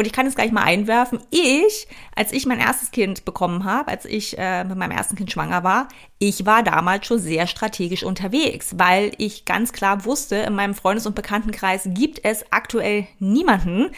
Und 0.00 0.06
ich 0.06 0.14
kann 0.14 0.26
es 0.26 0.34
gleich 0.34 0.50
mal 0.50 0.62
einwerfen. 0.62 1.18
Ich, 1.28 1.86
als 2.16 2.32
ich 2.32 2.46
mein 2.46 2.58
erstes 2.58 2.90
Kind 2.90 3.26
bekommen 3.26 3.64
habe, 3.64 3.90
als 3.90 4.06
ich 4.06 4.38
äh, 4.38 4.64
mit 4.64 4.78
meinem 4.78 4.92
ersten 4.92 5.14
Kind 5.14 5.30
schwanger 5.30 5.62
war, 5.62 5.88
ich 6.18 6.46
war 6.46 6.62
damals 6.62 7.06
schon 7.06 7.18
sehr 7.18 7.46
strategisch 7.46 8.02
unterwegs, 8.02 8.78
weil 8.78 9.12
ich 9.18 9.44
ganz 9.44 9.74
klar 9.74 10.06
wusste, 10.06 10.36
in 10.36 10.54
meinem 10.54 10.72
Freundes- 10.72 11.06
und 11.06 11.14
Bekanntenkreis 11.14 11.82
gibt 11.84 12.24
es 12.24 12.50
aktuell 12.50 13.08
niemanden, 13.18 13.90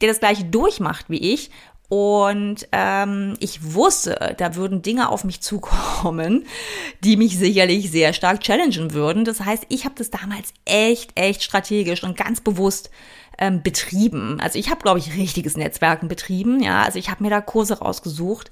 der 0.00 0.06
das 0.06 0.20
gleiche 0.20 0.44
durchmacht 0.44 1.06
wie 1.08 1.32
ich. 1.32 1.50
Und 1.88 2.68
ähm, 2.72 3.34
ich 3.40 3.72
wusste, 3.72 4.34
da 4.36 4.54
würden 4.56 4.82
Dinge 4.82 5.08
auf 5.08 5.24
mich 5.24 5.40
zukommen, 5.40 6.44
die 7.02 7.16
mich 7.16 7.38
sicherlich 7.38 7.90
sehr 7.90 8.12
stark 8.12 8.40
challengen 8.40 8.92
würden. 8.92 9.24
Das 9.24 9.40
heißt, 9.40 9.64
ich 9.70 9.86
habe 9.86 9.94
das 9.96 10.10
damals 10.10 10.52
echt, 10.66 11.18
echt 11.18 11.42
strategisch 11.42 12.04
und 12.04 12.16
ganz 12.16 12.42
bewusst 12.42 12.90
ähm, 13.38 13.62
betrieben. 13.62 14.38
Also 14.40 14.58
ich 14.58 14.68
habe, 14.68 14.82
glaube 14.82 14.98
ich, 14.98 15.16
richtiges 15.16 15.56
Netzwerken 15.56 16.08
betrieben. 16.08 16.62
Ja, 16.62 16.82
also 16.82 16.98
ich 16.98 17.08
habe 17.08 17.22
mir 17.22 17.30
da 17.30 17.40
Kurse 17.40 17.78
rausgesucht 17.78 18.50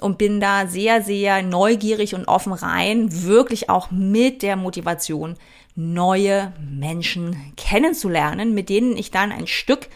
und 0.00 0.18
bin 0.18 0.40
da 0.40 0.66
sehr, 0.66 1.02
sehr 1.02 1.42
neugierig 1.42 2.16
und 2.16 2.26
offen 2.26 2.52
rein, 2.52 3.22
wirklich 3.22 3.70
auch 3.70 3.92
mit 3.92 4.42
der 4.42 4.56
Motivation, 4.56 5.36
neue 5.76 6.52
Menschen 6.58 7.36
kennenzulernen, 7.56 8.54
mit 8.54 8.68
denen 8.68 8.96
ich 8.96 9.12
dann 9.12 9.30
ein 9.30 9.46
Stück 9.46 9.88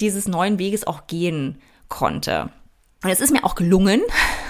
dieses 0.00 0.26
neuen 0.26 0.58
Weges 0.58 0.84
auch 0.84 1.06
gehen 1.06 1.60
konnte. 1.88 2.50
Und 3.02 3.10
es 3.10 3.20
ist 3.20 3.32
mir 3.32 3.44
auch 3.44 3.54
gelungen. 3.54 4.00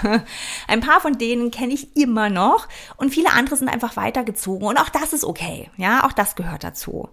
Ein 0.67 0.79
paar 0.79 1.01
von 1.01 1.17
denen 1.17 1.51
kenne 1.51 1.73
ich 1.73 1.95
immer 1.97 2.29
noch 2.29 2.67
und 2.95 3.13
viele 3.13 3.33
andere 3.33 3.57
sind 3.57 3.67
einfach 3.67 3.97
weitergezogen 3.97 4.67
und 4.67 4.77
auch 4.77 4.89
das 4.89 5.13
ist 5.13 5.25
okay. 5.25 5.69
Ja, 5.77 6.05
auch 6.05 6.13
das 6.13 6.35
gehört 6.35 6.63
dazu. 6.63 7.09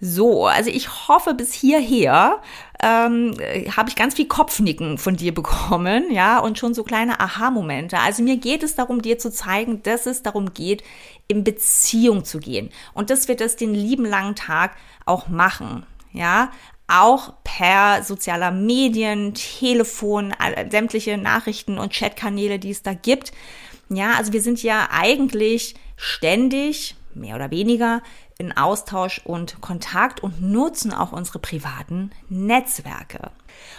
So, 0.00 0.46
also 0.46 0.70
ich 0.70 1.08
hoffe, 1.08 1.34
bis 1.34 1.52
hierher 1.52 2.42
ähm, 2.82 3.34
habe 3.76 3.88
ich 3.88 3.96
ganz 3.96 4.14
viel 4.14 4.26
Kopfnicken 4.26 4.98
von 4.98 5.16
dir 5.16 5.32
bekommen, 5.32 6.10
ja, 6.10 6.40
und 6.40 6.58
schon 6.58 6.74
so 6.74 6.82
kleine 6.82 7.20
Aha-Momente. 7.20 7.98
Also 7.98 8.22
mir 8.22 8.36
geht 8.36 8.64
es 8.64 8.74
darum, 8.74 9.00
dir 9.00 9.18
zu 9.18 9.30
zeigen, 9.30 9.82
dass 9.84 10.06
es 10.06 10.22
darum 10.22 10.52
geht, 10.52 10.82
in 11.28 11.44
Beziehung 11.44 12.24
zu 12.24 12.40
gehen 12.40 12.70
und 12.92 13.08
dass 13.10 13.28
wir 13.28 13.36
das 13.36 13.56
den 13.56 13.72
lieben 13.72 14.04
langen 14.04 14.34
Tag 14.34 14.72
auch 15.06 15.28
machen, 15.28 15.86
ja. 16.12 16.50
Auch 16.86 17.34
per 17.44 18.02
sozialer 18.02 18.50
Medien, 18.50 19.34
Telefon, 19.34 20.34
sämtliche 20.70 21.16
Nachrichten 21.16 21.78
und 21.78 21.92
Chatkanäle, 21.92 22.58
die 22.58 22.70
es 22.70 22.82
da 22.82 22.92
gibt. 22.92 23.32
Ja, 23.88 24.12
also 24.12 24.32
wir 24.32 24.42
sind 24.42 24.62
ja 24.62 24.88
eigentlich 24.90 25.74
ständig, 25.96 26.96
mehr 27.14 27.36
oder 27.36 27.50
weniger, 27.50 28.02
in 28.38 28.56
Austausch 28.56 29.20
und 29.24 29.60
Kontakt 29.60 30.22
und 30.22 30.42
nutzen 30.42 30.92
auch 30.92 31.12
unsere 31.12 31.38
privaten 31.38 32.10
Netzwerke. 32.28 33.30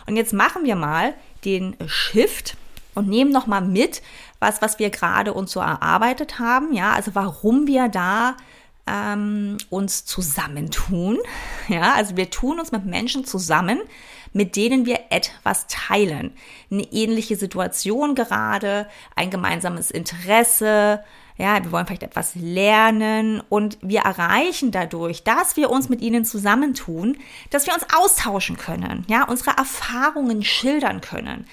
Und 0.08 0.16
jetzt 0.16 0.34
machen 0.34 0.64
wir 0.64 0.76
mal 0.76 1.14
den 1.44 1.76
Shift 1.86 2.56
und 2.94 3.10
nehmen 3.10 3.32
noch 3.32 3.48
mal 3.48 3.62
mit, 3.62 4.02
was 4.40 4.62
was 4.62 4.80
wir 4.80 4.90
gerade 4.90 5.34
uns 5.34 5.52
so 5.52 5.60
erarbeitet 5.60 6.40
haben, 6.40 6.74
ja, 6.74 6.94
also 6.94 7.14
warum 7.14 7.68
wir 7.68 7.90
da 7.90 8.38
ähm, 8.88 9.58
uns 9.70 10.06
zusammentun, 10.06 11.18
ja, 11.68 11.94
also 11.94 12.18
wir 12.18 12.30
tun 12.30 12.60
uns 12.60 12.72
mit 12.72 12.86
Menschen 12.86 13.26
zusammen, 13.26 13.80
mit 14.34 14.56
denen 14.56 14.86
wir 14.86 15.00
etwas 15.12 15.68
teilen, 15.68 16.34
eine 16.70 16.84
ähnliche 16.92 17.38
Situation 17.38 18.16
gerade, 18.16 18.88
ein 19.16 19.30
gemeinsames 19.30 19.92
Interesse, 19.92 21.04
ja, 21.38 21.62
wir 21.64 21.72
wollen 21.72 21.86
vielleicht 21.86 22.04
etwas 22.04 22.36
lernen 22.36 23.42
und 23.50 23.78
wir 23.82 24.02
erreichen 24.02 24.72
dadurch, 24.72 25.24
dass 25.24 25.58
wir 25.58 25.70
uns 25.70 25.90
mit 25.90 26.02
ihnen 26.02 26.24
zusammentun, 26.24 27.18
dass 27.50 27.68
wir 27.68 27.74
uns 27.74 27.86
austauschen 27.94 28.58
können, 28.58 29.06
ja, 29.10 29.24
unsere 29.24 29.52
Erfahrungen 29.58 30.44
schildern 30.44 31.02
können, 31.02 31.46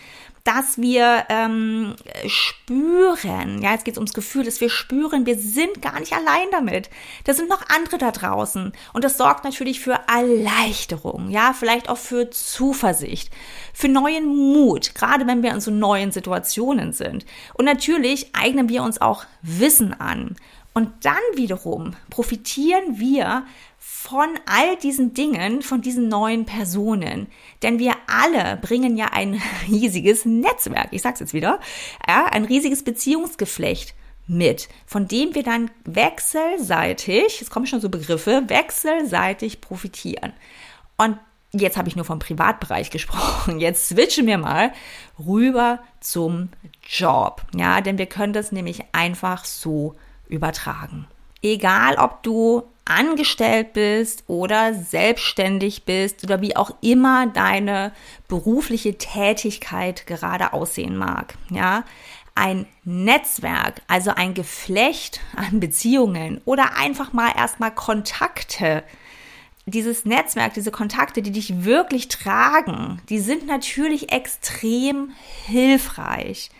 dass 0.44 0.76
wir 0.76 1.24
ähm, 1.28 1.94
spüren, 2.26 3.62
ja, 3.62 3.72
jetzt 3.72 3.84
geht 3.84 3.94
es 3.94 3.98
ums 3.98 4.12
Gefühl, 4.12 4.44
dass 4.44 4.60
wir 4.60 4.70
spüren, 4.70 5.24
wir 5.24 5.38
sind 5.38 5.80
gar 5.80 6.00
nicht 6.00 6.12
allein 6.12 6.48
damit. 6.50 6.90
Da 7.24 7.34
sind 7.34 7.48
noch 7.48 7.62
andere 7.68 7.98
da 7.98 8.10
draußen. 8.10 8.72
Und 8.92 9.04
das 9.04 9.18
sorgt 9.18 9.44
natürlich 9.44 9.80
für 9.80 10.00
Erleichterung, 10.08 11.30
ja, 11.30 11.52
vielleicht 11.52 11.88
auch 11.88 11.98
für 11.98 12.30
Zuversicht, 12.30 13.32
für 13.72 13.88
neuen 13.88 14.26
Mut, 14.26 14.96
gerade 14.96 15.28
wenn 15.28 15.44
wir 15.44 15.52
in 15.52 15.60
so 15.60 15.70
neuen 15.70 16.10
Situationen 16.10 16.92
sind. 16.92 17.24
Und 17.54 17.64
natürlich 17.64 18.34
eignen 18.34 18.68
wir 18.68 18.82
uns 18.82 19.00
auch 19.00 19.24
Wissen 19.42 19.98
an. 19.98 20.36
Und 20.74 20.90
dann 21.04 21.20
wiederum 21.34 21.94
profitieren 22.10 22.98
wir 22.98 23.44
von 23.84 24.38
all 24.46 24.76
diesen 24.76 25.12
Dingen, 25.12 25.60
von 25.60 25.80
diesen 25.80 26.06
neuen 26.06 26.46
Personen. 26.46 27.26
Denn 27.64 27.80
wir 27.80 27.94
alle 28.06 28.56
bringen 28.58 28.96
ja 28.96 29.06
ein 29.06 29.42
riesiges 29.68 30.24
Netzwerk, 30.24 30.88
ich 30.92 31.02
sag's 31.02 31.18
jetzt 31.18 31.34
wieder, 31.34 31.58
ja, 32.06 32.26
ein 32.26 32.44
riesiges 32.44 32.84
Beziehungsgeflecht 32.84 33.96
mit, 34.28 34.68
von 34.86 35.08
dem 35.08 35.34
wir 35.34 35.42
dann 35.42 35.68
wechselseitig, 35.84 37.42
es 37.42 37.50
kommen 37.50 37.66
schon 37.66 37.80
so 37.80 37.88
Begriffe, 37.88 38.44
wechselseitig 38.46 39.60
profitieren. 39.60 40.32
Und 40.96 41.18
jetzt 41.50 41.76
habe 41.76 41.88
ich 41.88 41.96
nur 41.96 42.04
vom 42.04 42.20
Privatbereich 42.20 42.90
gesprochen. 42.92 43.58
Jetzt 43.58 43.88
switchen 43.88 44.28
wir 44.28 44.38
mal 44.38 44.72
rüber 45.18 45.80
zum 45.98 46.50
Job. 46.88 47.42
Ja, 47.56 47.80
denn 47.80 47.98
wir 47.98 48.06
können 48.06 48.32
das 48.32 48.52
nämlich 48.52 48.84
einfach 48.92 49.44
so 49.44 49.96
übertragen. 50.28 51.08
Egal, 51.42 51.96
ob 51.96 52.22
du 52.22 52.62
angestellt 52.84 53.72
bist 53.72 54.24
oder 54.26 54.74
selbstständig 54.74 55.84
bist 55.84 56.24
oder 56.24 56.40
wie 56.40 56.56
auch 56.56 56.72
immer 56.80 57.26
deine 57.26 57.92
berufliche 58.28 58.98
Tätigkeit 58.98 60.06
gerade 60.06 60.52
aussehen 60.52 60.96
mag, 60.96 61.34
ja, 61.50 61.84
ein 62.34 62.66
Netzwerk, 62.84 63.82
also 63.88 64.12
ein 64.12 64.34
Geflecht 64.34 65.20
an 65.36 65.60
Beziehungen 65.60 66.40
oder 66.44 66.76
einfach 66.76 67.12
mal 67.12 67.32
erstmal 67.36 67.74
Kontakte. 67.74 68.82
Dieses 69.66 70.04
Netzwerk, 70.04 70.54
diese 70.54 70.70
Kontakte, 70.72 71.22
die 71.22 71.30
dich 71.30 71.64
wirklich 71.64 72.08
tragen, 72.08 73.00
die 73.08 73.20
sind 73.20 73.46
natürlich 73.46 74.10
extrem 74.10 75.12
hilfreich. 75.46 76.50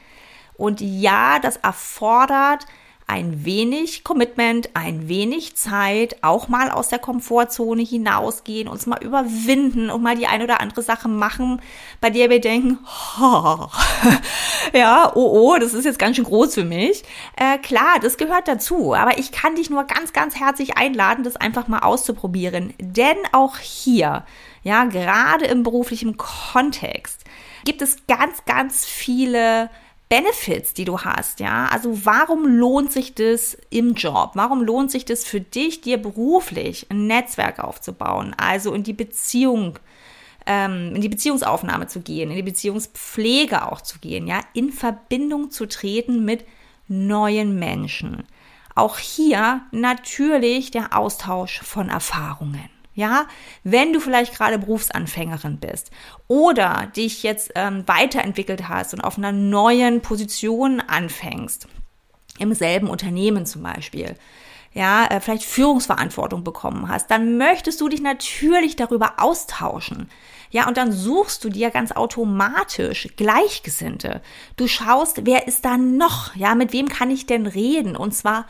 Und 0.56 0.80
ja, 0.80 1.40
das 1.40 1.56
erfordert 1.56 2.66
ein 3.06 3.44
wenig 3.44 4.04
Commitment, 4.04 4.70
ein 4.74 5.08
wenig 5.08 5.56
Zeit, 5.56 6.16
auch 6.22 6.48
mal 6.48 6.70
aus 6.70 6.88
der 6.88 6.98
Komfortzone 6.98 7.82
hinausgehen, 7.82 8.68
uns 8.68 8.86
mal 8.86 9.02
überwinden 9.02 9.90
und 9.90 10.02
mal 10.02 10.16
die 10.16 10.26
eine 10.26 10.44
oder 10.44 10.60
andere 10.60 10.82
Sache 10.82 11.08
machen, 11.08 11.60
bei 12.00 12.10
der 12.10 12.30
wir 12.30 12.40
denken, 12.40 12.78
oh, 13.20 13.68
ja, 14.72 15.12
oh, 15.14 15.52
oh, 15.52 15.56
das 15.58 15.74
ist 15.74 15.84
jetzt 15.84 15.98
ganz 15.98 16.16
schön 16.16 16.24
groß 16.24 16.54
für 16.54 16.64
mich. 16.64 17.02
Äh, 17.36 17.58
klar, 17.58 17.98
das 18.00 18.16
gehört 18.16 18.48
dazu, 18.48 18.94
aber 18.94 19.18
ich 19.18 19.32
kann 19.32 19.56
dich 19.56 19.68
nur 19.68 19.84
ganz, 19.84 20.12
ganz 20.12 20.38
herzlich 20.38 20.76
einladen, 20.76 21.24
das 21.24 21.36
einfach 21.36 21.68
mal 21.68 21.80
auszuprobieren, 21.80 22.72
denn 22.78 23.18
auch 23.32 23.58
hier, 23.58 24.24
ja, 24.62 24.84
gerade 24.84 25.46
im 25.46 25.62
beruflichen 25.62 26.16
Kontext, 26.16 27.24
gibt 27.64 27.82
es 27.82 28.06
ganz, 28.06 28.44
ganz 28.44 28.84
viele 28.84 29.70
Benefits, 30.12 30.74
die 30.74 30.84
du 30.84 31.00
hast, 31.00 31.40
ja. 31.40 31.68
Also 31.72 32.04
warum 32.04 32.46
lohnt 32.46 32.92
sich 32.92 33.14
das 33.14 33.56
im 33.70 33.94
Job? 33.94 34.32
Warum 34.34 34.62
lohnt 34.62 34.90
sich 34.90 35.06
das 35.06 35.24
für 35.24 35.40
dich, 35.40 35.80
dir 35.80 35.96
beruflich 35.96 36.86
ein 36.90 37.06
Netzwerk 37.06 37.58
aufzubauen? 37.58 38.34
Also 38.36 38.74
in 38.74 38.82
die 38.82 38.92
Beziehung, 38.92 39.78
ähm, 40.44 40.94
in 40.94 41.00
die 41.00 41.08
Beziehungsaufnahme 41.08 41.86
zu 41.86 42.00
gehen, 42.00 42.28
in 42.28 42.36
die 42.36 42.42
Beziehungspflege 42.42 43.72
auch 43.72 43.80
zu 43.80 44.00
gehen, 44.00 44.26
ja, 44.26 44.40
in 44.52 44.70
Verbindung 44.70 45.50
zu 45.50 45.66
treten 45.66 46.26
mit 46.26 46.44
neuen 46.88 47.58
Menschen. 47.58 48.24
auch 48.74 48.98
hier 48.98 49.62
natürlich 49.70 50.70
der 50.70 50.96
Austausch 50.96 51.60
von 51.62 51.88
Erfahrungen. 51.88 52.68
Ja, 52.94 53.26
wenn 53.64 53.92
du 53.92 54.00
vielleicht 54.00 54.36
gerade 54.36 54.58
Berufsanfängerin 54.58 55.58
bist 55.58 55.90
oder 56.28 56.90
dich 56.94 57.22
jetzt 57.22 57.52
ähm, 57.54 57.84
weiterentwickelt 57.86 58.68
hast 58.68 58.92
und 58.92 59.00
auf 59.00 59.16
einer 59.16 59.32
neuen 59.32 60.02
Position 60.02 60.80
anfängst, 60.80 61.68
im 62.38 62.52
selben 62.54 62.88
Unternehmen 62.88 63.46
zum 63.46 63.62
Beispiel, 63.62 64.14
ja, 64.74 65.06
äh, 65.06 65.20
vielleicht 65.20 65.44
Führungsverantwortung 65.44 66.44
bekommen 66.44 66.88
hast, 66.88 67.10
dann 67.10 67.36
möchtest 67.36 67.80
du 67.80 67.88
dich 67.88 68.00
natürlich 68.00 68.76
darüber 68.76 69.14
austauschen. 69.18 70.08
Ja, 70.50 70.68
und 70.68 70.76
dann 70.76 70.92
suchst 70.92 71.44
du 71.44 71.48
dir 71.48 71.70
ganz 71.70 71.92
automatisch 71.92 73.08
Gleichgesinnte. 73.16 74.20
Du 74.56 74.68
schaust, 74.68 75.24
wer 75.24 75.46
ist 75.46 75.64
da 75.64 75.78
noch? 75.78 76.34
Ja, 76.36 76.54
mit 76.54 76.74
wem 76.74 76.88
kann 76.88 77.10
ich 77.10 77.24
denn 77.24 77.46
reden? 77.46 77.96
Und 77.96 78.12
zwar 78.12 78.46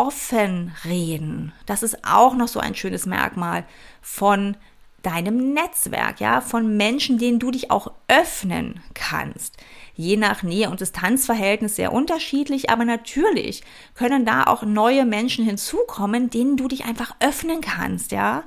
offen 0.00 0.72
reden. 0.86 1.52
Das 1.66 1.82
ist 1.82 1.98
auch 2.06 2.34
noch 2.34 2.48
so 2.48 2.58
ein 2.58 2.74
schönes 2.74 3.04
Merkmal 3.04 3.64
von 4.00 4.56
deinem 5.02 5.52
Netzwerk, 5.52 6.20
ja, 6.20 6.40
von 6.40 6.78
Menschen, 6.78 7.18
denen 7.18 7.38
du 7.38 7.50
dich 7.50 7.70
auch 7.70 7.92
öffnen 8.08 8.80
kannst. 8.94 9.58
Je 9.94 10.16
nach 10.16 10.42
Nähe- 10.42 10.70
und 10.70 10.80
Distanzverhältnis 10.80 11.76
sehr 11.76 11.92
unterschiedlich, 11.92 12.70
aber 12.70 12.86
natürlich 12.86 13.62
können 13.94 14.24
da 14.24 14.44
auch 14.44 14.62
neue 14.62 15.04
Menschen 15.04 15.44
hinzukommen, 15.44 16.30
denen 16.30 16.56
du 16.56 16.66
dich 16.66 16.86
einfach 16.86 17.14
öffnen 17.20 17.60
kannst, 17.60 18.10
ja. 18.10 18.44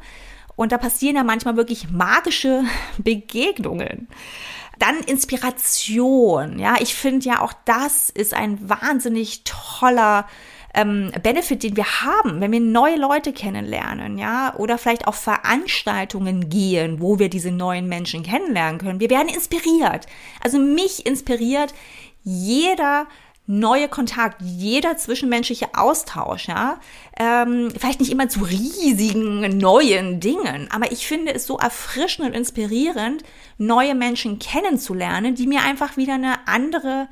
Und 0.56 0.72
da 0.72 0.80
passieren 0.80 1.16
ja 1.16 1.24
manchmal 1.24 1.56
wirklich 1.56 1.92
magische 1.92 2.64
Begegnungen. 2.98 4.08
Dann 4.80 4.98
Inspiration. 5.02 6.58
Ja, 6.58 6.78
ich 6.80 6.96
finde 6.96 7.28
ja 7.28 7.42
auch 7.42 7.54
das 7.66 8.10
ist 8.10 8.34
ein 8.34 8.58
wahnsinnig 8.68 9.44
toller 9.44 10.28
ähm, 10.74 11.12
Benefit, 11.22 11.64
den 11.64 11.76
wir 11.76 12.02
haben, 12.02 12.42
wenn 12.42 12.52
wir 12.52 12.60
neue 12.60 12.98
Leute 12.98 13.32
kennenlernen, 13.34 14.18
ja, 14.18 14.56
oder 14.58 14.78
vielleicht 14.78 15.08
auf 15.08 15.16
Veranstaltungen 15.16 16.50
gehen, 16.50 17.00
wo 17.00 17.20
wir 17.20 17.30
diese 17.30 17.52
neuen 17.52 17.88
Menschen 17.88 18.24
kennenlernen 18.24 18.80
können. 18.80 19.00
Wir 19.00 19.10
werden 19.10 19.30
inspiriert. 19.30 20.08
Also 20.42 20.60
mich 20.60 21.06
inspiriert 21.06 21.74
jeder 22.24 23.08
neue 23.46 23.90
Kontakt, 23.90 24.42
jeder 24.42 24.96
zwischenmenschliche 24.96 25.68
Austausch, 25.76 26.48
ja, 26.48 26.80
ähm, 27.20 27.72
vielleicht 27.78 28.00
nicht 28.00 28.12
immer 28.12 28.30
zu 28.30 28.42
riesigen 28.44 29.58
neuen 29.58 30.22
Dingen, 30.22 30.70
aber 30.72 30.94
ich 30.94 31.06
finde 31.06 31.34
es 31.34 31.46
so 31.46 31.58
erfrischend 31.58 32.30
und 32.30 32.34
inspirierend, 32.34 33.24
neue 33.58 33.96
Menschen 33.96 34.40
kennenzulernen, 34.40 35.36
die 35.36 35.48
mir 35.48 35.62
einfach 35.62 35.98
wieder 35.98 36.14
eine 36.14 36.48
andere 36.48 37.10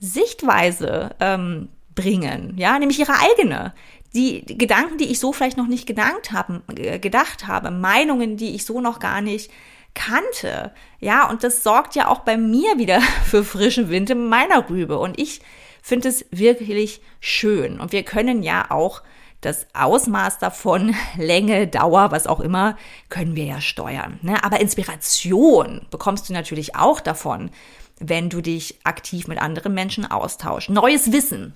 Sichtweise 0.00 1.14
ähm, 1.20 1.68
bringen, 1.94 2.54
ja, 2.56 2.78
nämlich 2.78 2.98
ihre 2.98 3.14
eigene. 3.18 3.74
Die 4.14 4.44
Gedanken, 4.44 4.98
die 4.98 5.10
ich 5.10 5.20
so 5.20 5.32
vielleicht 5.32 5.56
noch 5.56 5.68
nicht 5.68 5.86
gedankt 5.86 6.32
haben, 6.32 6.62
äh, 6.76 6.98
gedacht 6.98 7.46
habe, 7.46 7.70
Meinungen, 7.70 8.36
die 8.36 8.54
ich 8.54 8.64
so 8.64 8.80
noch 8.80 8.98
gar 8.98 9.20
nicht 9.20 9.50
kannte. 9.94 10.72
Ja, 11.00 11.28
und 11.28 11.44
das 11.44 11.62
sorgt 11.62 11.94
ja 11.94 12.08
auch 12.08 12.20
bei 12.20 12.36
mir 12.36 12.78
wieder 12.78 13.00
für 13.24 13.44
frischen 13.44 13.88
Wind 13.88 14.10
in 14.10 14.28
meiner 14.28 14.68
Rübe. 14.68 14.98
Und 14.98 15.18
ich 15.18 15.40
finde 15.82 16.08
es 16.08 16.24
wirklich 16.30 17.00
schön. 17.20 17.80
Und 17.80 17.92
wir 17.92 18.02
können 18.02 18.42
ja 18.42 18.70
auch 18.70 19.02
das 19.40 19.66
Ausmaß 19.72 20.38
davon, 20.38 20.94
Länge, 21.16 21.66
Dauer, 21.66 22.10
was 22.10 22.26
auch 22.26 22.40
immer, 22.40 22.76
können 23.08 23.36
wir 23.36 23.44
ja 23.44 23.60
steuern. 23.60 24.18
Ne? 24.22 24.42
Aber 24.44 24.60
Inspiration 24.60 25.86
bekommst 25.90 26.28
du 26.28 26.32
natürlich 26.32 26.76
auch 26.76 27.00
davon, 27.00 27.50
wenn 27.98 28.30
du 28.30 28.40
dich 28.40 28.78
aktiv 28.84 29.28
mit 29.28 29.38
anderen 29.38 29.74
Menschen 29.74 30.10
austauschst. 30.10 30.70
Neues 30.70 31.12
Wissen. 31.12 31.54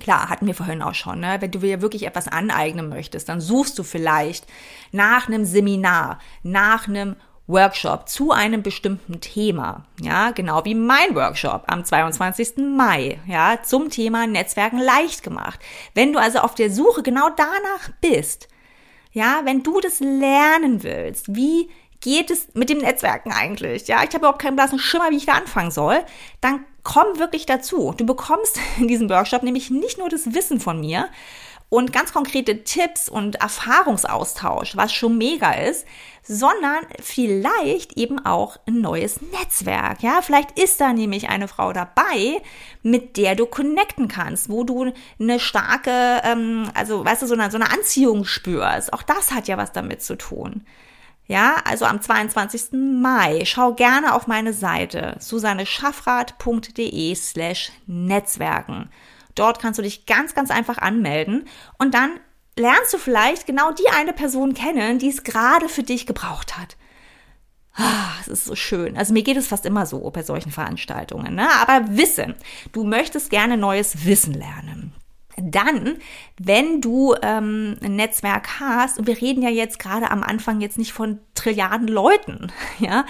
Klar, 0.00 0.28
hatten 0.28 0.46
wir 0.46 0.54
vorhin 0.54 0.82
auch 0.82 0.94
schon, 0.94 1.20
ne? 1.20 1.36
wenn 1.40 1.50
du 1.50 1.58
dir 1.58 1.82
wirklich 1.82 2.06
etwas 2.06 2.26
aneignen 2.26 2.88
möchtest, 2.88 3.28
dann 3.28 3.40
suchst 3.40 3.78
du 3.78 3.82
vielleicht 3.82 4.46
nach 4.92 5.28
einem 5.28 5.44
Seminar, 5.44 6.18
nach 6.42 6.88
einem 6.88 7.16
Workshop 7.46 8.08
zu 8.08 8.30
einem 8.30 8.62
bestimmten 8.62 9.20
Thema, 9.20 9.84
ja, 10.00 10.30
genau 10.30 10.64
wie 10.64 10.74
mein 10.74 11.14
Workshop 11.14 11.64
am 11.66 11.84
22. 11.84 12.58
Mai, 12.58 13.18
ja, 13.26 13.58
zum 13.62 13.90
Thema 13.90 14.26
Netzwerken 14.26 14.78
leicht 14.78 15.22
gemacht. 15.22 15.58
Wenn 15.94 16.12
du 16.12 16.20
also 16.20 16.38
auf 16.40 16.54
der 16.54 16.70
Suche 16.70 17.02
genau 17.02 17.28
danach 17.36 17.90
bist, 18.00 18.48
ja, 19.12 19.40
wenn 19.44 19.62
du 19.62 19.80
das 19.80 19.98
lernen 20.00 20.82
willst, 20.82 21.34
wie 21.34 21.68
geht 22.00 22.30
es 22.30 22.48
mit 22.54 22.70
dem 22.70 22.78
Netzwerken 22.78 23.32
eigentlich? 23.32 23.86
Ja, 23.86 23.98
ich 24.02 24.08
habe 24.08 24.18
überhaupt 24.18 24.42
keinen 24.42 24.56
blassen 24.56 24.78
Schimmer, 24.78 25.10
wie 25.10 25.16
ich 25.16 25.26
da 25.26 25.32
anfangen 25.32 25.70
soll. 25.70 26.00
Dann 26.40 26.64
komm 26.82 27.18
wirklich 27.18 27.46
dazu. 27.46 27.94
Du 27.96 28.06
bekommst 28.06 28.58
in 28.78 28.88
diesem 28.88 29.10
Workshop 29.10 29.42
nämlich 29.42 29.70
nicht 29.70 29.98
nur 29.98 30.08
das 30.08 30.34
Wissen 30.34 30.60
von 30.60 30.80
mir, 30.80 31.08
und 31.70 31.92
ganz 31.92 32.12
konkrete 32.12 32.64
Tipps 32.64 33.08
und 33.08 33.36
Erfahrungsaustausch, 33.36 34.76
was 34.76 34.92
schon 34.92 35.16
mega 35.16 35.52
ist, 35.52 35.86
sondern 36.22 36.84
vielleicht 37.00 37.96
eben 37.96 38.24
auch 38.26 38.58
ein 38.66 38.80
neues 38.80 39.20
Netzwerk. 39.22 40.02
Ja, 40.02 40.20
vielleicht 40.20 40.58
ist 40.58 40.80
da 40.80 40.92
nämlich 40.92 41.28
eine 41.28 41.48
Frau 41.48 41.72
dabei, 41.72 42.42
mit 42.82 43.16
der 43.16 43.36
du 43.36 43.46
connecten 43.46 44.08
kannst, 44.08 44.50
wo 44.50 44.64
du 44.64 44.92
eine 45.18 45.38
starke, 45.38 46.20
ähm, 46.24 46.68
also 46.74 47.04
weißt 47.04 47.22
du, 47.22 47.26
so 47.26 47.34
eine, 47.34 47.50
so 47.52 47.56
eine 47.56 47.70
Anziehung 47.70 48.24
spürst. 48.24 48.92
Auch 48.92 49.02
das 49.02 49.30
hat 49.30 49.46
ja 49.46 49.56
was 49.56 49.72
damit 49.72 50.02
zu 50.02 50.18
tun. 50.18 50.66
Ja, 51.30 51.62
also 51.64 51.84
am 51.84 52.00
22. 52.02 52.72
Mai. 52.72 53.44
Schau 53.44 53.72
gerne 53.74 54.14
auf 54.14 54.26
meine 54.26 54.52
Seite 54.52 55.14
susanneschaffrath.de 55.20 57.14
slash 57.14 57.70
Netzwerken. 57.86 58.90
Dort 59.36 59.60
kannst 59.60 59.78
du 59.78 59.84
dich 59.84 60.06
ganz, 60.06 60.34
ganz 60.34 60.50
einfach 60.50 60.78
anmelden 60.78 61.46
und 61.78 61.94
dann 61.94 62.18
lernst 62.58 62.92
du 62.92 62.98
vielleicht 62.98 63.46
genau 63.46 63.70
die 63.70 63.88
eine 63.90 64.12
Person 64.12 64.54
kennen, 64.54 64.98
die 64.98 65.08
es 65.08 65.22
gerade 65.22 65.68
für 65.68 65.84
dich 65.84 66.04
gebraucht 66.04 66.58
hat. 66.58 66.76
Ah, 67.74 68.10
es 68.22 68.26
ist 68.26 68.46
so 68.46 68.56
schön. 68.56 68.96
Also 68.96 69.12
mir 69.12 69.22
geht 69.22 69.36
es 69.36 69.46
fast 69.46 69.64
immer 69.66 69.86
so 69.86 70.10
bei 70.10 70.24
solchen 70.24 70.50
Veranstaltungen. 70.50 71.36
Ne? 71.36 71.48
Aber 71.60 71.96
Wissen. 71.96 72.34
Du 72.72 72.82
möchtest 72.82 73.30
gerne 73.30 73.56
neues 73.56 74.04
Wissen 74.04 74.34
lernen. 74.34 74.94
Dann, 75.36 75.98
wenn 76.38 76.80
du 76.80 77.14
ähm, 77.22 77.76
ein 77.82 77.96
Netzwerk 77.96 78.60
hast, 78.60 78.98
und 78.98 79.06
wir 79.06 79.20
reden 79.20 79.42
ja 79.42 79.48
jetzt 79.48 79.78
gerade 79.78 80.10
am 80.10 80.22
Anfang 80.22 80.60
jetzt 80.60 80.78
nicht 80.78 80.92
von 80.92 81.20
Trilliarden 81.34 81.88
Leuten, 81.88 82.52
ja, 82.78 83.04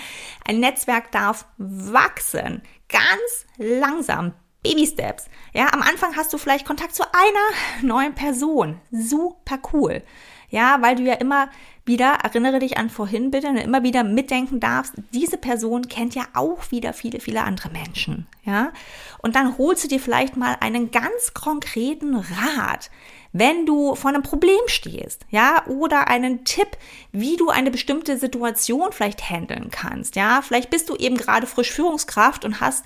ein 0.44 0.60
Netzwerk 0.60 1.10
darf 1.12 1.46
wachsen, 1.58 2.62
ganz 2.88 3.46
langsam, 3.56 4.34
Baby 4.62 4.86
Steps. 4.86 5.26
Ja, 5.54 5.72
am 5.72 5.82
Anfang 5.82 6.16
hast 6.16 6.32
du 6.32 6.38
vielleicht 6.38 6.66
Kontakt 6.66 6.94
zu 6.94 7.02
einer 7.12 7.86
neuen 7.86 8.14
Person. 8.14 8.80
Super 8.90 9.58
cool. 9.72 10.02
Ja, 10.50 10.82
weil 10.82 10.96
du 10.96 11.02
ja 11.02 11.14
immer 11.14 11.48
wieder, 11.90 12.20
erinnere 12.22 12.60
dich 12.60 12.78
an 12.78 12.88
vorhin 12.88 13.32
bitte, 13.32 13.48
immer 13.48 13.82
wieder 13.82 14.04
mitdenken 14.04 14.60
darfst, 14.60 14.94
diese 15.12 15.36
Person 15.36 15.88
kennt 15.88 16.14
ja 16.14 16.22
auch 16.34 16.70
wieder 16.70 16.92
viele, 16.92 17.18
viele 17.18 17.42
andere 17.42 17.68
Menschen. 17.68 18.26
Ja, 18.44 18.72
und 19.18 19.34
dann 19.34 19.58
holst 19.58 19.84
du 19.84 19.88
dir 19.88 20.00
vielleicht 20.00 20.36
mal 20.36 20.56
einen 20.60 20.92
ganz 20.92 21.34
konkreten 21.34 22.14
Rat 22.14 22.90
wenn 23.32 23.66
du 23.66 23.94
vor 23.94 24.10
einem 24.10 24.22
Problem 24.22 24.60
stehst, 24.66 25.24
ja, 25.30 25.64
oder 25.66 26.08
einen 26.08 26.44
Tipp, 26.44 26.68
wie 27.12 27.36
du 27.36 27.48
eine 27.48 27.70
bestimmte 27.70 28.16
Situation 28.16 28.92
vielleicht 28.92 29.30
handeln 29.30 29.70
kannst, 29.70 30.16
ja, 30.16 30.42
vielleicht 30.42 30.70
bist 30.70 30.88
du 30.88 30.96
eben 30.96 31.16
gerade 31.16 31.46
frisch 31.46 31.70
Führungskraft 31.70 32.44
und 32.44 32.60
hast 32.60 32.84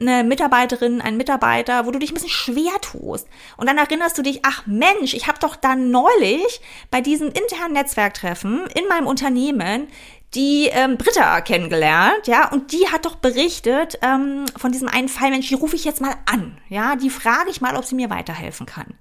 eine 0.00 0.24
Mitarbeiterin, 0.24 1.00
ein 1.00 1.16
Mitarbeiter, 1.16 1.86
wo 1.86 1.90
du 1.90 1.98
dich 1.98 2.10
ein 2.10 2.14
bisschen 2.14 2.30
schwer 2.30 2.72
tust. 2.80 3.28
Und 3.56 3.68
dann 3.68 3.76
erinnerst 3.76 4.16
du 4.16 4.22
dich, 4.22 4.40
ach 4.44 4.66
Mensch, 4.66 5.12
ich 5.12 5.26
habe 5.26 5.38
doch 5.40 5.56
dann 5.56 5.90
neulich 5.90 6.60
bei 6.90 7.00
diesem 7.00 7.28
internen 7.28 7.74
Netzwerktreffen 7.74 8.66
in 8.74 8.88
meinem 8.88 9.06
Unternehmen 9.06 9.88
die 10.34 10.68
ähm, 10.68 10.96
Britta 10.96 11.40
kennengelernt, 11.40 12.28
ja, 12.28 12.48
und 12.50 12.72
die 12.72 12.86
hat 12.88 13.04
doch 13.04 13.16
berichtet 13.16 13.98
ähm, 14.00 14.44
von 14.56 14.70
diesem 14.70 14.86
einen 14.86 15.08
Fall, 15.08 15.30
Mensch, 15.30 15.48
die 15.48 15.54
rufe 15.54 15.74
ich 15.74 15.84
jetzt 15.84 16.00
mal 16.00 16.14
an, 16.24 16.56
ja, 16.68 16.94
die 16.94 17.10
frage 17.10 17.50
ich 17.50 17.60
mal, 17.60 17.76
ob 17.76 17.84
sie 17.84 17.96
mir 17.96 18.10
weiterhelfen 18.10 18.64
kann. 18.64 18.94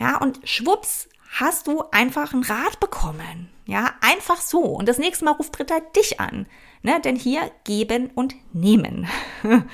Ja, 0.00 0.16
und 0.16 0.40
schwupps, 0.44 1.08
hast 1.38 1.66
du 1.66 1.84
einfach 1.92 2.32
einen 2.32 2.42
Rat 2.42 2.80
bekommen. 2.80 3.50
Ja, 3.66 3.94
einfach 4.00 4.40
so. 4.40 4.60
Und 4.60 4.88
das 4.88 4.98
nächste 4.98 5.24
Mal 5.24 5.32
ruft 5.32 5.52
Britta 5.52 5.78
dich 5.94 6.18
an. 6.18 6.46
Ne? 6.82 7.00
Denn 7.04 7.14
hier 7.14 7.50
geben 7.64 8.10
und 8.14 8.34
nehmen. 8.52 9.06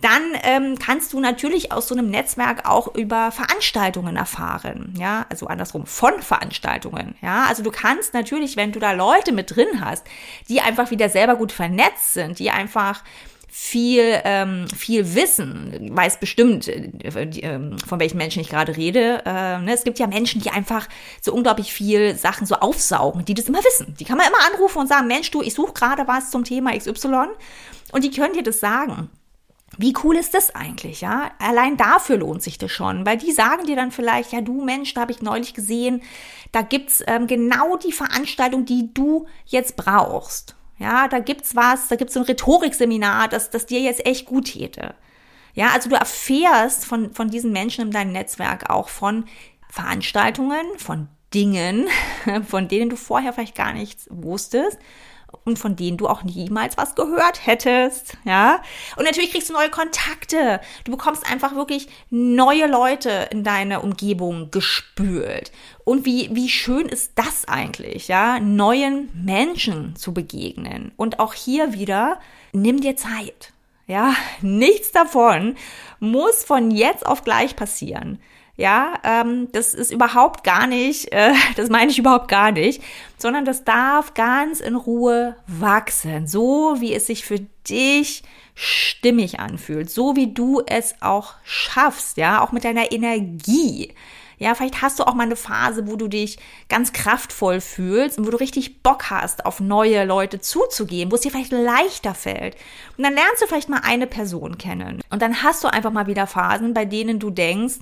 Dann 0.00 0.22
ähm, 0.42 0.78
kannst 0.78 1.14
du 1.14 1.20
natürlich 1.20 1.72
aus 1.72 1.88
so 1.88 1.94
einem 1.94 2.10
Netzwerk 2.10 2.68
auch 2.68 2.94
über 2.94 3.30
Veranstaltungen 3.30 4.16
erfahren, 4.16 4.92
ja, 4.98 5.24
also 5.30 5.46
andersrum 5.46 5.86
von 5.86 6.20
Veranstaltungen, 6.20 7.14
ja, 7.22 7.46
also 7.48 7.62
du 7.62 7.70
kannst 7.70 8.12
natürlich, 8.12 8.56
wenn 8.56 8.72
du 8.72 8.80
da 8.80 8.92
Leute 8.92 9.32
mit 9.32 9.56
drin 9.56 9.82
hast, 9.82 10.04
die 10.50 10.60
einfach 10.60 10.90
wieder 10.90 11.08
selber 11.08 11.36
gut 11.36 11.52
vernetzt 11.52 12.12
sind, 12.12 12.38
die 12.38 12.50
einfach 12.50 13.02
viel, 13.56 14.20
ähm, 14.24 14.66
viel 14.76 15.14
wissen, 15.14 15.88
weiß 15.92 16.18
bestimmt, 16.18 16.66
äh, 16.66 16.90
äh, 17.04 17.78
von 17.86 18.00
welchen 18.00 18.16
Menschen 18.16 18.40
ich 18.40 18.48
gerade 18.48 18.76
rede. 18.76 19.22
Äh, 19.24 19.60
ne? 19.60 19.72
Es 19.72 19.84
gibt 19.84 20.00
ja 20.00 20.08
Menschen, 20.08 20.40
die 20.42 20.50
einfach 20.50 20.88
so 21.22 21.32
unglaublich 21.32 21.72
viel 21.72 22.16
Sachen 22.16 22.48
so 22.48 22.56
aufsaugen, 22.56 23.24
die 23.24 23.32
das 23.32 23.48
immer 23.48 23.62
wissen. 23.64 23.94
Die 24.00 24.04
kann 24.04 24.18
man 24.18 24.26
immer 24.26 24.44
anrufen 24.52 24.78
und 24.78 24.88
sagen, 24.88 25.06
Mensch, 25.06 25.30
du, 25.30 25.40
ich 25.40 25.54
suche 25.54 25.72
gerade 25.72 26.08
was 26.08 26.32
zum 26.32 26.42
Thema 26.42 26.76
XY 26.76 27.26
und 27.92 28.02
die 28.02 28.10
können 28.10 28.34
dir 28.34 28.42
das 28.42 28.58
sagen. 28.58 29.08
Wie 29.78 29.94
cool 30.02 30.16
ist 30.16 30.34
das 30.34 30.52
eigentlich, 30.56 31.02
ja? 31.02 31.30
Allein 31.38 31.76
dafür 31.76 32.16
lohnt 32.16 32.42
sich 32.42 32.58
das 32.58 32.72
schon, 32.72 33.06
weil 33.06 33.18
die 33.18 33.30
sagen 33.30 33.66
dir 33.66 33.76
dann 33.76 33.92
vielleicht, 33.92 34.32
ja 34.32 34.40
du 34.40 34.64
Mensch, 34.64 34.94
da 34.94 35.02
habe 35.02 35.12
ich 35.12 35.22
neulich 35.22 35.54
gesehen, 35.54 36.02
da 36.50 36.62
gibt's 36.62 37.04
ähm, 37.06 37.28
genau 37.28 37.76
die 37.76 37.92
Veranstaltung, 37.92 38.64
die 38.64 38.92
du 38.92 39.26
jetzt 39.46 39.76
brauchst. 39.76 40.56
Ja, 40.78 41.08
da 41.08 41.20
gibt's 41.20 41.54
was, 41.54 41.88
da 41.88 41.96
gibt's 41.96 42.14
so 42.14 42.20
ein 42.20 42.26
Rhetorikseminar, 42.26 43.28
das, 43.28 43.50
das 43.50 43.66
dir 43.66 43.80
jetzt 43.80 44.04
echt 44.06 44.26
gut 44.26 44.46
täte. 44.46 44.94
Ja, 45.54 45.68
also 45.68 45.88
du 45.88 45.94
erfährst 45.94 46.84
von, 46.84 47.14
von 47.14 47.30
diesen 47.30 47.52
Menschen 47.52 47.86
in 47.86 47.90
deinem 47.92 48.12
Netzwerk 48.12 48.70
auch 48.70 48.88
von 48.88 49.24
Veranstaltungen, 49.68 50.66
von 50.78 51.08
Dingen, 51.32 51.86
von 52.46 52.68
denen 52.68 52.90
du 52.90 52.96
vorher 52.96 53.32
vielleicht 53.32 53.54
gar 53.54 53.72
nichts 53.72 54.08
wusstest 54.10 54.78
und 55.44 55.58
von 55.58 55.76
denen 55.76 55.96
du 55.96 56.08
auch 56.08 56.22
niemals 56.22 56.76
was 56.76 56.94
gehört 56.94 57.46
hättest, 57.46 58.16
ja? 58.24 58.62
Und 58.96 59.04
natürlich 59.04 59.32
kriegst 59.32 59.48
du 59.48 59.52
neue 59.52 59.70
Kontakte. 59.70 60.60
Du 60.84 60.92
bekommst 60.92 61.30
einfach 61.30 61.54
wirklich 61.54 61.88
neue 62.10 62.66
Leute 62.66 63.28
in 63.30 63.44
deine 63.44 63.80
Umgebung 63.80 64.50
gespült. 64.50 65.52
Und 65.84 66.06
wie, 66.06 66.30
wie 66.32 66.48
schön 66.48 66.86
ist 66.86 67.12
das 67.16 67.46
eigentlich, 67.46 68.08
ja? 68.08 68.40
Neuen 68.40 69.10
Menschen 69.14 69.96
zu 69.96 70.14
begegnen. 70.14 70.92
Und 70.96 71.20
auch 71.20 71.34
hier 71.34 71.72
wieder, 71.72 72.20
nimm 72.52 72.80
dir 72.80 72.96
Zeit. 72.96 73.52
Ja, 73.86 74.14
nichts 74.40 74.92
davon 74.92 75.56
muss 76.00 76.42
von 76.42 76.70
jetzt 76.70 77.04
auf 77.04 77.22
gleich 77.22 77.54
passieren. 77.54 78.18
Ja, 78.56 78.94
ähm, 79.02 79.48
das 79.50 79.74
ist 79.74 79.90
überhaupt 79.90 80.44
gar 80.44 80.66
nicht, 80.66 81.12
äh, 81.12 81.32
das 81.56 81.70
meine 81.70 81.90
ich 81.90 81.98
überhaupt 81.98 82.28
gar 82.28 82.52
nicht, 82.52 82.82
sondern 83.18 83.44
das 83.44 83.64
darf 83.64 84.14
ganz 84.14 84.60
in 84.60 84.76
Ruhe 84.76 85.36
wachsen, 85.46 86.28
so 86.28 86.76
wie 86.78 86.94
es 86.94 87.06
sich 87.06 87.24
für 87.24 87.40
dich 87.68 88.22
stimmig 88.54 89.40
anfühlt, 89.40 89.90
so 89.90 90.14
wie 90.14 90.32
du 90.32 90.62
es 90.66 90.94
auch 91.00 91.34
schaffst, 91.42 92.16
ja, 92.16 92.40
auch 92.40 92.52
mit 92.52 92.64
deiner 92.64 92.92
Energie. 92.92 93.92
Ja, 94.38 94.54
vielleicht 94.54 94.82
hast 94.82 94.98
du 94.98 95.04
auch 95.04 95.14
mal 95.14 95.24
eine 95.24 95.36
Phase, 95.36 95.86
wo 95.86 95.96
du 95.96 96.08
dich 96.08 96.38
ganz 96.68 96.92
kraftvoll 96.92 97.60
fühlst 97.60 98.18
und 98.18 98.26
wo 98.26 98.30
du 98.30 98.36
richtig 98.36 98.82
Bock 98.82 99.10
hast, 99.10 99.46
auf 99.46 99.60
neue 99.60 100.04
Leute 100.04 100.40
zuzugehen, 100.40 101.10
wo 101.10 101.14
es 101.14 101.22
dir 101.22 101.30
vielleicht 101.30 101.52
leichter 101.52 102.14
fällt. 102.14 102.56
Und 102.96 103.04
dann 103.04 103.14
lernst 103.14 103.42
du 103.42 103.46
vielleicht 103.46 103.68
mal 103.68 103.80
eine 103.84 104.06
Person 104.06 104.58
kennen. 104.58 105.00
Und 105.10 105.22
dann 105.22 105.42
hast 105.42 105.62
du 105.62 105.68
einfach 105.68 105.92
mal 105.92 106.08
wieder 106.08 106.26
Phasen, 106.26 106.74
bei 106.74 106.84
denen 106.84 107.20
du 107.20 107.30
denkst, 107.30 107.76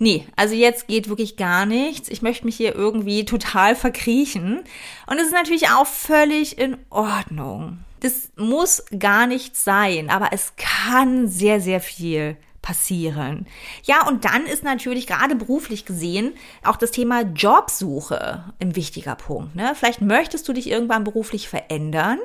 nee, 0.00 0.26
also 0.34 0.54
jetzt 0.54 0.88
geht 0.88 1.08
wirklich 1.08 1.36
gar 1.36 1.66
nichts. 1.66 2.08
Ich 2.08 2.22
möchte 2.22 2.46
mich 2.46 2.56
hier 2.56 2.74
irgendwie 2.74 3.24
total 3.24 3.76
verkriechen. 3.76 4.62
Und 5.06 5.18
es 5.18 5.26
ist 5.26 5.32
natürlich 5.32 5.68
auch 5.68 5.86
völlig 5.86 6.58
in 6.58 6.76
Ordnung. 6.88 7.78
Das 8.00 8.30
muss 8.36 8.82
gar 8.98 9.26
nicht 9.26 9.56
sein, 9.56 10.10
aber 10.10 10.30
es 10.32 10.54
kann 10.56 11.28
sehr, 11.28 11.60
sehr 11.60 11.80
viel 11.80 12.36
passieren. 12.62 13.46
Ja, 13.84 14.06
und 14.06 14.24
dann 14.24 14.46
ist 14.46 14.64
natürlich 14.64 15.06
gerade 15.06 15.34
beruflich 15.34 15.84
gesehen 15.84 16.34
auch 16.64 16.76
das 16.76 16.90
Thema 16.90 17.22
Jobsuche 17.22 18.52
ein 18.58 18.76
wichtiger 18.76 19.16
Punkt. 19.16 19.54
Ne? 19.54 19.72
Vielleicht 19.74 20.00
möchtest 20.00 20.48
du 20.48 20.52
dich 20.52 20.68
irgendwann 20.68 21.04
beruflich 21.04 21.48
verändern, 21.48 22.18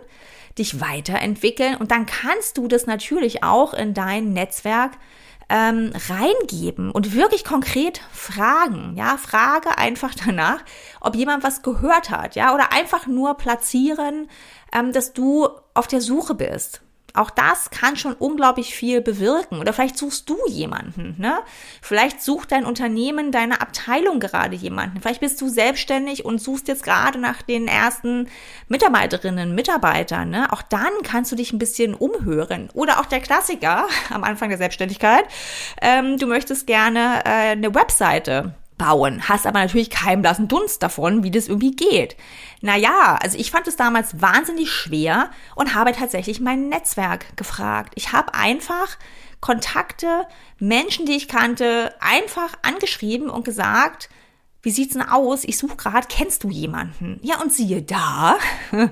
dich 0.58 0.80
weiterentwickeln 0.82 1.76
und 1.76 1.92
dann 1.92 2.06
kannst 2.06 2.58
du 2.58 2.68
das 2.68 2.86
natürlich 2.86 3.44
auch 3.44 3.74
in 3.74 3.94
dein 3.94 4.34
Netzwerk 4.34 4.92
ähm, 5.50 5.92
reingeben 6.10 6.92
und 6.92 7.14
wirklich 7.14 7.44
konkret 7.44 8.02
fragen. 8.12 8.96
Ja, 8.96 9.18
frage 9.18 9.78
einfach 9.78 10.14
danach, 10.26 10.64
ob 11.02 11.16
jemand 11.16 11.44
was 11.44 11.62
gehört 11.62 12.10
hat, 12.10 12.36
ja, 12.36 12.54
oder 12.54 12.72
einfach 12.72 13.08
nur 13.08 13.36
platzieren, 13.36 14.30
ähm, 14.74 14.92
dass 14.92 15.14
du 15.14 15.50
auf 15.74 15.88
der 15.88 16.02
Suche 16.02 16.36
bist. 16.36 16.82
Auch 17.16 17.30
das 17.30 17.70
kann 17.70 17.96
schon 17.96 18.14
unglaublich 18.14 18.76
viel 18.76 19.02
bewirken. 19.02 19.60
Oder 19.60 19.74
vielleicht 19.74 19.98
suchst 19.98 20.30
du 20.30 20.38
jemanden, 20.50 21.16
ne? 21.18 21.40
Vielleicht 21.82 22.22
sucht 22.22 22.52
dein 22.52 22.66
Unternehmen, 22.66 23.32
deine 23.32 23.62
Abteilung 23.62 24.20
gerade 24.20 24.56
jemanden. 24.56 25.02
Vielleicht 25.02 25.22
bist 25.22 25.40
du 25.42 25.50
selbstständig 25.50 26.26
und 26.26 26.42
suchst 26.42 26.68
jetzt 26.68 26.84
gerade 26.84 27.20
nach 27.20 27.42
den 27.42 27.68
ersten 27.68 28.28
Mitarbeiterinnen, 28.68 29.56
Mitarbeitern, 29.56 30.30
ne? 30.30 30.52
Auch 30.52 30.62
dann 30.62 30.92
kannst 31.04 31.32
du 31.32 31.36
dich 31.36 31.54
ein 31.54 31.60
bisschen 31.60 31.94
umhören. 31.94 32.70
Oder 32.74 33.00
auch 33.00 33.06
der 33.06 33.20
Klassiker 33.20 33.88
am 34.10 34.24
Anfang 34.24 34.50
der 34.50 34.58
Selbstständigkeit. 34.58 35.26
Ähm, 35.82 36.18
du 36.18 36.28
möchtest 36.28 36.68
gerne 36.68 37.22
äh, 37.26 37.52
eine 37.52 37.74
Webseite 37.74 38.56
bauen, 38.78 39.28
hast 39.28 39.48
aber 39.48 39.60
natürlich 39.60 39.90
keinen 39.90 40.22
blassen 40.22 40.48
Dunst 40.48 40.84
davon, 40.84 41.24
wie 41.24 41.32
das 41.32 41.48
irgendwie 41.48 41.76
geht. 41.76 42.18
Naja, 42.62 43.18
also 43.22 43.38
ich 43.38 43.52
fand 43.52 43.68
es 43.68 43.76
damals 43.76 44.22
wahnsinnig 44.22 44.72
schwer 44.72 45.30
und 45.56 45.76
habe 45.76 45.94
tatsächlich 45.94 46.40
mein 46.40 46.70
Netzwerk 46.70 47.38
gefragt. 47.38 47.94
Ich 47.96 48.12
habe 48.12 48.34
einfach 48.34 48.98
Kontakte, 49.40 50.26
Menschen, 50.60 51.06
die 51.06 51.16
ich 51.16 51.28
kannte, 51.28 51.94
einfach 52.00 52.54
angeschrieben 52.64 53.30
und 53.30 53.46
gesagt, 53.46 54.10
wie 54.66 54.72
sieht's 54.72 54.94
denn 54.94 55.04
aus? 55.04 55.44
Ich 55.44 55.60
suche 55.60 55.76
gerade, 55.76 56.08
kennst 56.10 56.44
du 56.44 56.50
jemanden? 56.50 57.20
Ja, 57.22 57.40
und 57.40 57.54
siehe 57.54 57.84
da, 57.84 58.36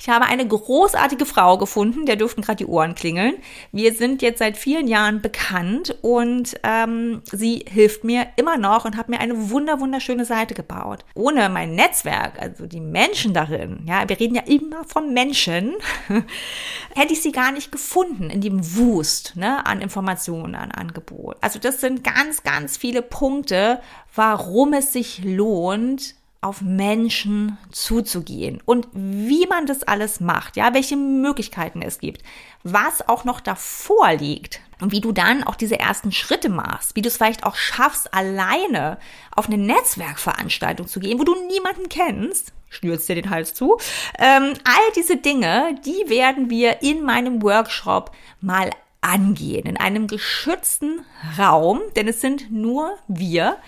ich 0.00 0.08
habe 0.08 0.24
eine 0.24 0.46
großartige 0.46 1.26
Frau 1.26 1.58
gefunden, 1.58 2.06
der 2.06 2.16
dürften 2.16 2.42
gerade 2.42 2.56
die 2.56 2.66
Ohren 2.66 2.96
klingeln. 2.96 3.36
Wir 3.70 3.94
sind 3.94 4.20
jetzt 4.20 4.40
seit 4.40 4.56
vielen 4.56 4.88
Jahren 4.88 5.22
bekannt 5.22 5.96
und 6.02 6.56
ähm, 6.64 7.22
sie 7.30 7.64
hilft 7.70 8.02
mir 8.02 8.26
immer 8.34 8.58
noch 8.58 8.84
und 8.84 8.96
hat 8.96 9.08
mir 9.08 9.20
eine 9.20 9.50
wunder 9.50 9.78
wunderschöne 9.78 10.24
Seite 10.24 10.54
gebaut. 10.54 11.04
Ohne 11.14 11.48
mein 11.50 11.76
Netzwerk, 11.76 12.42
also 12.42 12.66
die 12.66 12.80
Menschen 12.80 13.32
darin, 13.32 13.84
ja, 13.86 14.08
wir 14.08 14.18
reden 14.18 14.34
ja 14.34 14.42
immer 14.42 14.84
von 14.84 15.14
Menschen, 15.14 15.74
hätte 16.96 17.12
ich 17.12 17.22
sie 17.22 17.32
gar 17.32 17.52
nicht 17.52 17.70
gefunden 17.70 18.28
in 18.28 18.40
dem 18.40 18.76
Wust 18.76 19.36
ne, 19.36 19.64
an 19.64 19.80
Informationen, 19.80 20.56
an 20.56 20.72
Angebot. 20.72 21.36
Also 21.40 21.60
das 21.60 21.80
sind 21.80 22.02
ganz, 22.02 22.42
ganz 22.42 22.76
viele 22.76 23.02
Punkte, 23.02 23.80
warum 24.14 24.72
es 24.72 24.92
sich 24.92 25.22
lohnt, 25.24 26.14
auf 26.42 26.60
Menschen 26.60 27.56
zuzugehen 27.70 28.60
und 28.64 28.88
wie 28.92 29.46
man 29.46 29.66
das 29.66 29.84
alles 29.84 30.18
macht, 30.18 30.56
ja, 30.56 30.74
welche 30.74 30.96
Möglichkeiten 30.96 31.82
es 31.82 32.00
gibt, 32.00 32.22
was 32.64 33.08
auch 33.08 33.24
noch 33.24 33.40
davor 33.40 34.12
liegt 34.14 34.60
und 34.80 34.90
wie 34.90 35.00
du 35.00 35.12
dann 35.12 35.44
auch 35.44 35.54
diese 35.54 35.78
ersten 35.78 36.10
Schritte 36.10 36.48
machst, 36.48 36.96
wie 36.96 37.02
du 37.02 37.08
es 37.08 37.16
vielleicht 37.16 37.44
auch 37.44 37.54
schaffst, 37.54 38.12
alleine 38.12 38.98
auf 39.36 39.46
eine 39.46 39.56
Netzwerkveranstaltung 39.56 40.88
zu 40.88 40.98
gehen, 40.98 41.20
wo 41.20 41.24
du 41.24 41.36
niemanden 41.46 41.88
kennst, 41.88 42.52
schnürst 42.70 43.08
dir 43.08 43.14
den 43.14 43.30
Hals 43.30 43.54
zu. 43.54 43.78
Ähm, 44.18 44.54
all 44.64 44.92
diese 44.96 45.18
Dinge, 45.18 45.76
die 45.86 46.10
werden 46.10 46.50
wir 46.50 46.82
in 46.82 47.04
meinem 47.04 47.40
Workshop 47.42 48.10
mal 48.40 48.70
angehen, 49.00 49.66
in 49.66 49.76
einem 49.76 50.08
geschützten 50.08 51.04
Raum, 51.38 51.80
denn 51.94 52.08
es 52.08 52.20
sind 52.20 52.50
nur 52.50 52.96
wir, 53.06 53.58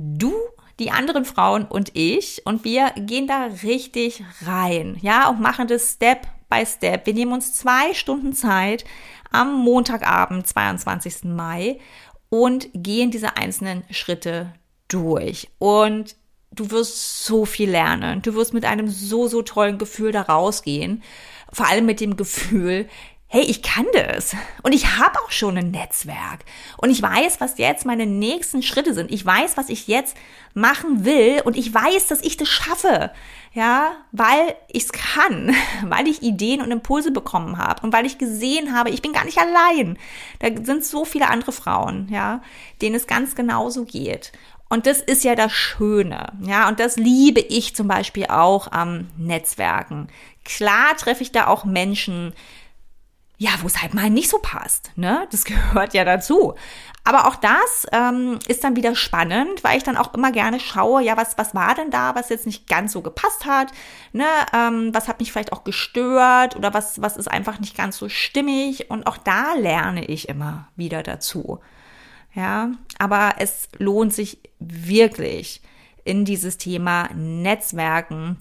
du, 0.00 0.32
die 0.78 0.90
anderen 0.90 1.24
Frauen 1.24 1.64
und 1.64 1.90
ich 1.94 2.42
und 2.46 2.64
wir 2.64 2.92
gehen 2.96 3.26
da 3.26 3.50
richtig 3.62 4.24
rein, 4.46 4.98
ja, 5.02 5.28
und 5.28 5.40
machen 5.40 5.68
das 5.68 5.92
Step 5.92 6.26
by 6.48 6.64
Step. 6.66 7.06
Wir 7.06 7.14
nehmen 7.14 7.32
uns 7.32 7.54
zwei 7.54 7.94
Stunden 7.94 8.32
Zeit 8.32 8.84
am 9.30 9.54
Montagabend, 9.62 10.46
22. 10.46 11.24
Mai 11.24 11.78
und 12.30 12.68
gehen 12.72 13.10
diese 13.10 13.36
einzelnen 13.36 13.84
Schritte 13.90 14.52
durch. 14.88 15.48
Und 15.58 16.16
du 16.52 16.70
wirst 16.70 17.24
so 17.24 17.44
viel 17.44 17.70
lernen. 17.70 18.22
Du 18.22 18.34
wirst 18.34 18.54
mit 18.54 18.64
einem 18.64 18.88
so, 18.88 19.28
so 19.28 19.42
tollen 19.42 19.78
Gefühl 19.78 20.12
da 20.12 20.22
rausgehen. 20.22 21.02
Vor 21.52 21.68
allem 21.68 21.86
mit 21.86 22.00
dem 22.00 22.16
Gefühl, 22.16 22.88
hey, 23.32 23.42
ich 23.42 23.62
kann 23.62 23.86
das 23.92 24.34
und 24.64 24.74
ich 24.74 24.98
habe 24.98 25.16
auch 25.20 25.30
schon 25.30 25.56
ein 25.56 25.70
Netzwerk 25.70 26.40
und 26.78 26.90
ich 26.90 27.00
weiß, 27.00 27.40
was 27.40 27.58
jetzt 27.58 27.86
meine 27.86 28.04
nächsten 28.04 28.60
Schritte 28.60 28.92
sind. 28.92 29.12
Ich 29.12 29.24
weiß, 29.24 29.56
was 29.56 29.68
ich 29.68 29.86
jetzt 29.86 30.16
machen 30.52 31.04
will 31.04 31.40
und 31.44 31.56
ich 31.56 31.72
weiß, 31.72 32.08
dass 32.08 32.22
ich 32.22 32.36
das 32.36 32.48
schaffe. 32.48 33.12
Ja, 33.52 33.92
weil 34.10 34.56
ich 34.68 34.84
es 34.84 34.92
kann, 34.92 35.54
weil 35.84 36.08
ich 36.08 36.22
Ideen 36.22 36.60
und 36.60 36.72
Impulse 36.72 37.12
bekommen 37.12 37.56
habe 37.56 37.82
und 37.82 37.92
weil 37.92 38.04
ich 38.04 38.18
gesehen 38.18 38.76
habe, 38.76 38.90
ich 38.90 39.00
bin 39.00 39.12
gar 39.12 39.24
nicht 39.24 39.38
allein. 39.38 39.96
Da 40.40 40.48
sind 40.64 40.84
so 40.84 41.04
viele 41.04 41.28
andere 41.28 41.52
Frauen, 41.52 42.08
ja, 42.10 42.42
denen 42.82 42.96
es 42.96 43.06
ganz 43.06 43.36
genauso 43.36 43.84
geht. 43.84 44.32
Und 44.68 44.86
das 44.86 45.00
ist 45.00 45.24
ja 45.24 45.34
das 45.34 45.52
Schöne, 45.52 46.32
ja, 46.42 46.68
und 46.68 46.78
das 46.78 46.96
liebe 46.96 47.40
ich 47.40 47.74
zum 47.74 47.88
Beispiel 47.88 48.26
auch 48.26 48.70
am 48.70 49.08
Netzwerken. 49.18 50.08
Klar 50.44 50.96
treffe 50.96 51.22
ich 51.22 51.32
da 51.32 51.48
auch 51.48 51.64
Menschen, 51.64 52.32
ja, 53.40 53.52
wo 53.62 53.68
es 53.68 53.80
halt 53.80 53.94
mal 53.94 54.10
nicht 54.10 54.28
so 54.28 54.38
passt. 54.38 54.92
Ne? 54.96 55.26
Das 55.30 55.44
gehört 55.46 55.94
ja 55.94 56.04
dazu. 56.04 56.54
Aber 57.04 57.26
auch 57.26 57.36
das 57.36 57.86
ähm, 57.90 58.38
ist 58.46 58.62
dann 58.62 58.76
wieder 58.76 58.94
spannend, 58.94 59.64
weil 59.64 59.78
ich 59.78 59.82
dann 59.82 59.96
auch 59.96 60.12
immer 60.12 60.30
gerne 60.30 60.60
schaue, 60.60 61.02
ja, 61.02 61.16
was, 61.16 61.38
was 61.38 61.54
war 61.54 61.74
denn 61.74 61.90
da, 61.90 62.14
was 62.14 62.28
jetzt 62.28 62.44
nicht 62.44 62.68
ganz 62.68 62.92
so 62.92 63.00
gepasst 63.00 63.46
hat, 63.46 63.72
ne? 64.12 64.26
Ähm, 64.52 64.90
was 64.92 65.08
hat 65.08 65.20
mich 65.20 65.32
vielleicht 65.32 65.54
auch 65.54 65.64
gestört 65.64 66.54
oder 66.54 66.74
was, 66.74 67.00
was 67.00 67.16
ist 67.16 67.28
einfach 67.28 67.58
nicht 67.60 67.74
ganz 67.74 67.96
so 67.96 68.10
stimmig. 68.10 68.90
Und 68.90 69.06
auch 69.06 69.16
da 69.16 69.54
lerne 69.54 70.04
ich 70.04 70.28
immer 70.28 70.68
wieder 70.76 71.02
dazu. 71.02 71.60
Ja, 72.34 72.72
aber 72.98 73.36
es 73.38 73.70
lohnt 73.78 74.12
sich 74.12 74.38
wirklich 74.58 75.62
in 76.04 76.26
dieses 76.26 76.58
Thema 76.58 77.08
Netzwerken 77.14 78.36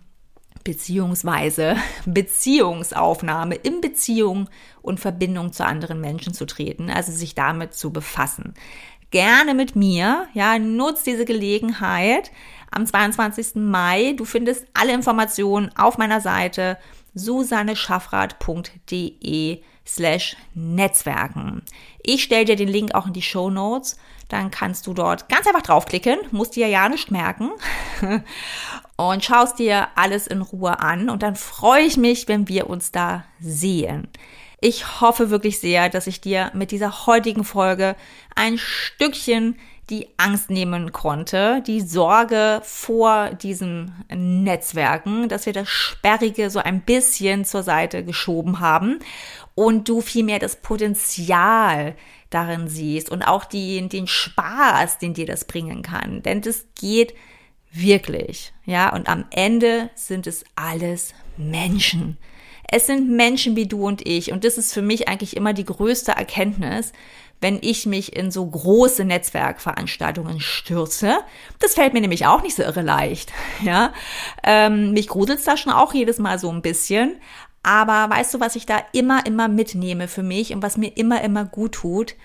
beziehungsweise 0.63 1.75
Beziehungsaufnahme 2.05 3.55
in 3.55 3.81
Beziehung 3.81 4.49
und 4.81 4.99
Verbindung 4.99 5.53
zu 5.53 5.65
anderen 5.65 6.01
Menschen 6.01 6.33
zu 6.33 6.45
treten, 6.45 6.89
also 6.89 7.11
sich 7.11 7.35
damit 7.35 7.73
zu 7.73 7.91
befassen. 7.91 8.53
Gerne 9.11 9.53
mit 9.55 9.75
mir, 9.75 10.27
ja, 10.33 10.59
nutzt 10.59 11.07
diese 11.07 11.25
Gelegenheit 11.25 12.31
am 12.69 12.85
22. 12.85 13.55
Mai. 13.55 14.13
Du 14.15 14.23
findest 14.25 14.67
alle 14.73 14.93
Informationen 14.93 15.71
auf 15.75 15.97
meiner 15.97 16.21
Seite 16.21 16.77
susanneschaffrath.de 17.15 19.63
slash 19.95 20.35
Netzwerken. 20.53 21.63
Ich 22.03 22.23
stelle 22.23 22.45
dir 22.45 22.55
den 22.55 22.67
Link 22.67 22.93
auch 22.95 23.07
in 23.07 23.13
die 23.13 23.21
Show 23.21 23.49
Notes. 23.49 23.97
Dann 24.29 24.51
kannst 24.51 24.85
du 24.85 24.93
dort 24.93 25.27
ganz 25.27 25.47
einfach 25.47 25.63
draufklicken, 25.63 26.19
musst 26.31 26.55
dir 26.55 26.67
ja 26.67 26.87
nicht 26.87 27.09
merken 27.09 27.49
und 28.95 29.25
schaust 29.25 29.57
dir 29.57 29.87
alles 29.95 30.27
in 30.27 30.41
Ruhe 30.41 30.79
an. 30.79 31.09
Und 31.09 31.23
dann 31.23 31.35
freue 31.35 31.83
ich 31.83 31.97
mich, 31.97 32.27
wenn 32.27 32.47
wir 32.47 32.69
uns 32.69 32.91
da 32.91 33.25
sehen. 33.39 34.07
Ich 34.61 35.01
hoffe 35.01 35.29
wirklich 35.29 35.59
sehr, 35.59 35.89
dass 35.89 36.05
ich 36.05 36.21
dir 36.21 36.51
mit 36.53 36.71
dieser 36.71 37.07
heutigen 37.07 37.43
Folge 37.43 37.95
ein 38.35 38.57
Stückchen 38.57 39.57
die 39.89 40.07
Angst 40.17 40.49
nehmen 40.49 40.91
konnte, 40.91 41.63
die 41.65 41.81
Sorge 41.81 42.61
vor 42.63 43.31
diesen 43.31 43.93
Netzwerken, 44.13 45.29
dass 45.29 45.45
wir 45.45 45.53
das 45.53 45.67
Sperrige 45.67 46.49
so 46.49 46.59
ein 46.59 46.81
bisschen 46.81 47.45
zur 47.45 47.63
Seite 47.63 48.03
geschoben 48.03 48.59
haben 48.59 48.99
und 49.55 49.89
du 49.89 50.01
vielmehr 50.01 50.39
das 50.39 50.57
Potenzial 50.57 51.95
darin 52.29 52.67
siehst 52.67 53.09
und 53.09 53.23
auch 53.23 53.45
die, 53.45 53.87
den 53.89 54.07
Spaß, 54.07 54.99
den 54.99 55.13
dir 55.13 55.25
das 55.25 55.45
bringen 55.45 55.81
kann. 55.81 56.21
Denn 56.21 56.41
das 56.41 56.67
geht 56.79 57.15
wirklich, 57.71 58.53
ja, 58.65 58.93
und 58.93 59.09
am 59.09 59.25
Ende 59.31 59.89
sind 59.95 60.27
es 60.27 60.43
alles 60.55 61.13
Menschen. 61.37 62.17
Es 62.71 62.85
sind 62.85 63.09
Menschen 63.09 63.55
wie 63.55 63.67
du 63.67 63.87
und 63.87 64.05
ich 64.05 64.31
und 64.31 64.43
das 64.43 64.59
ist 64.59 64.73
für 64.73 64.83
mich 64.83 65.07
eigentlich 65.07 65.35
immer 65.35 65.53
die 65.53 65.65
größte 65.65 66.11
Erkenntnis, 66.11 66.93
wenn 67.41 67.59
ich 67.61 67.85
mich 67.85 68.15
in 68.15 68.31
so 68.31 68.45
große 68.45 69.05
Netzwerkveranstaltungen 69.05 70.39
stürze. 70.39 71.19
Das 71.59 71.73
fällt 71.75 71.93
mir 71.93 72.01
nämlich 72.01 72.25
auch 72.25 72.41
nicht 72.41 72.55
so 72.55 72.63
irre 72.63 72.81
leicht. 72.81 73.31
Ja, 73.61 73.93
ähm, 74.43 74.93
mich 74.93 75.07
gruselt's 75.07 75.43
da 75.43 75.57
schon 75.57 75.73
auch 75.73 75.93
jedes 75.93 76.17
Mal 76.17 76.39
so 76.39 76.49
ein 76.49 76.61
bisschen. 76.61 77.17
Aber 77.61 78.09
weißt 78.09 78.33
du, 78.33 78.39
was 78.39 78.55
ich 78.55 78.65
da 78.65 78.81
immer, 78.93 79.25
immer 79.25 79.47
mitnehme 79.47 80.07
für 80.07 80.23
mich 80.23 80.53
und 80.53 80.63
was 80.63 80.77
mir 80.77 80.95
immer, 80.95 81.21
immer 81.21 81.43
gut 81.45 81.73
tut? 81.73 82.15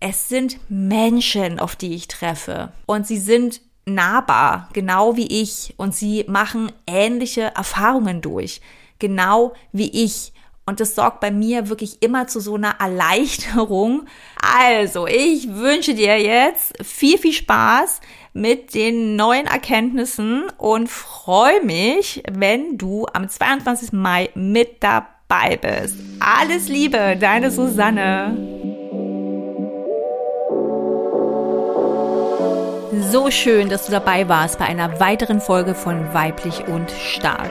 Es 0.00 0.28
sind 0.28 0.58
Menschen, 0.68 1.60
auf 1.60 1.76
die 1.76 1.94
ich 1.94 2.08
treffe. 2.08 2.72
Und 2.86 3.06
sie 3.06 3.18
sind 3.18 3.60
nahbar, 3.84 4.68
genau 4.72 5.16
wie 5.16 5.40
ich. 5.42 5.74
Und 5.76 5.94
sie 5.94 6.24
machen 6.26 6.72
ähnliche 6.86 7.52
Erfahrungen 7.54 8.20
durch, 8.20 8.60
genau 8.98 9.52
wie 9.70 10.04
ich. 10.04 10.32
Und 10.64 10.78
das 10.78 10.94
sorgt 10.94 11.20
bei 11.20 11.30
mir 11.30 11.68
wirklich 11.68 12.02
immer 12.02 12.28
zu 12.28 12.38
so 12.38 12.54
einer 12.54 12.76
Erleichterung. 12.78 14.06
Also, 14.40 15.06
ich 15.06 15.52
wünsche 15.52 15.94
dir 15.94 16.20
jetzt 16.20 16.72
viel, 16.82 17.18
viel 17.18 17.32
Spaß 17.32 18.00
mit 18.32 18.74
den 18.74 19.16
neuen 19.16 19.46
Erkenntnissen 19.46 20.44
und 20.58 20.88
freue 20.88 21.62
mich, 21.64 22.22
wenn 22.30 22.78
du 22.78 23.06
am 23.12 23.28
22. 23.28 23.92
Mai 23.92 24.30
mit 24.34 24.82
dabei 24.82 25.56
bist. 25.56 25.96
Alles 26.20 26.68
Liebe, 26.68 27.16
deine 27.18 27.50
Susanne. 27.50 28.36
So 33.10 33.30
schön, 33.30 33.68
dass 33.68 33.86
du 33.86 33.92
dabei 33.92 34.28
warst 34.28 34.58
bei 34.58 34.66
einer 34.66 35.00
weiteren 35.00 35.40
Folge 35.40 35.74
von 35.74 36.14
Weiblich 36.14 36.66
und 36.66 36.90
Stark. 36.90 37.50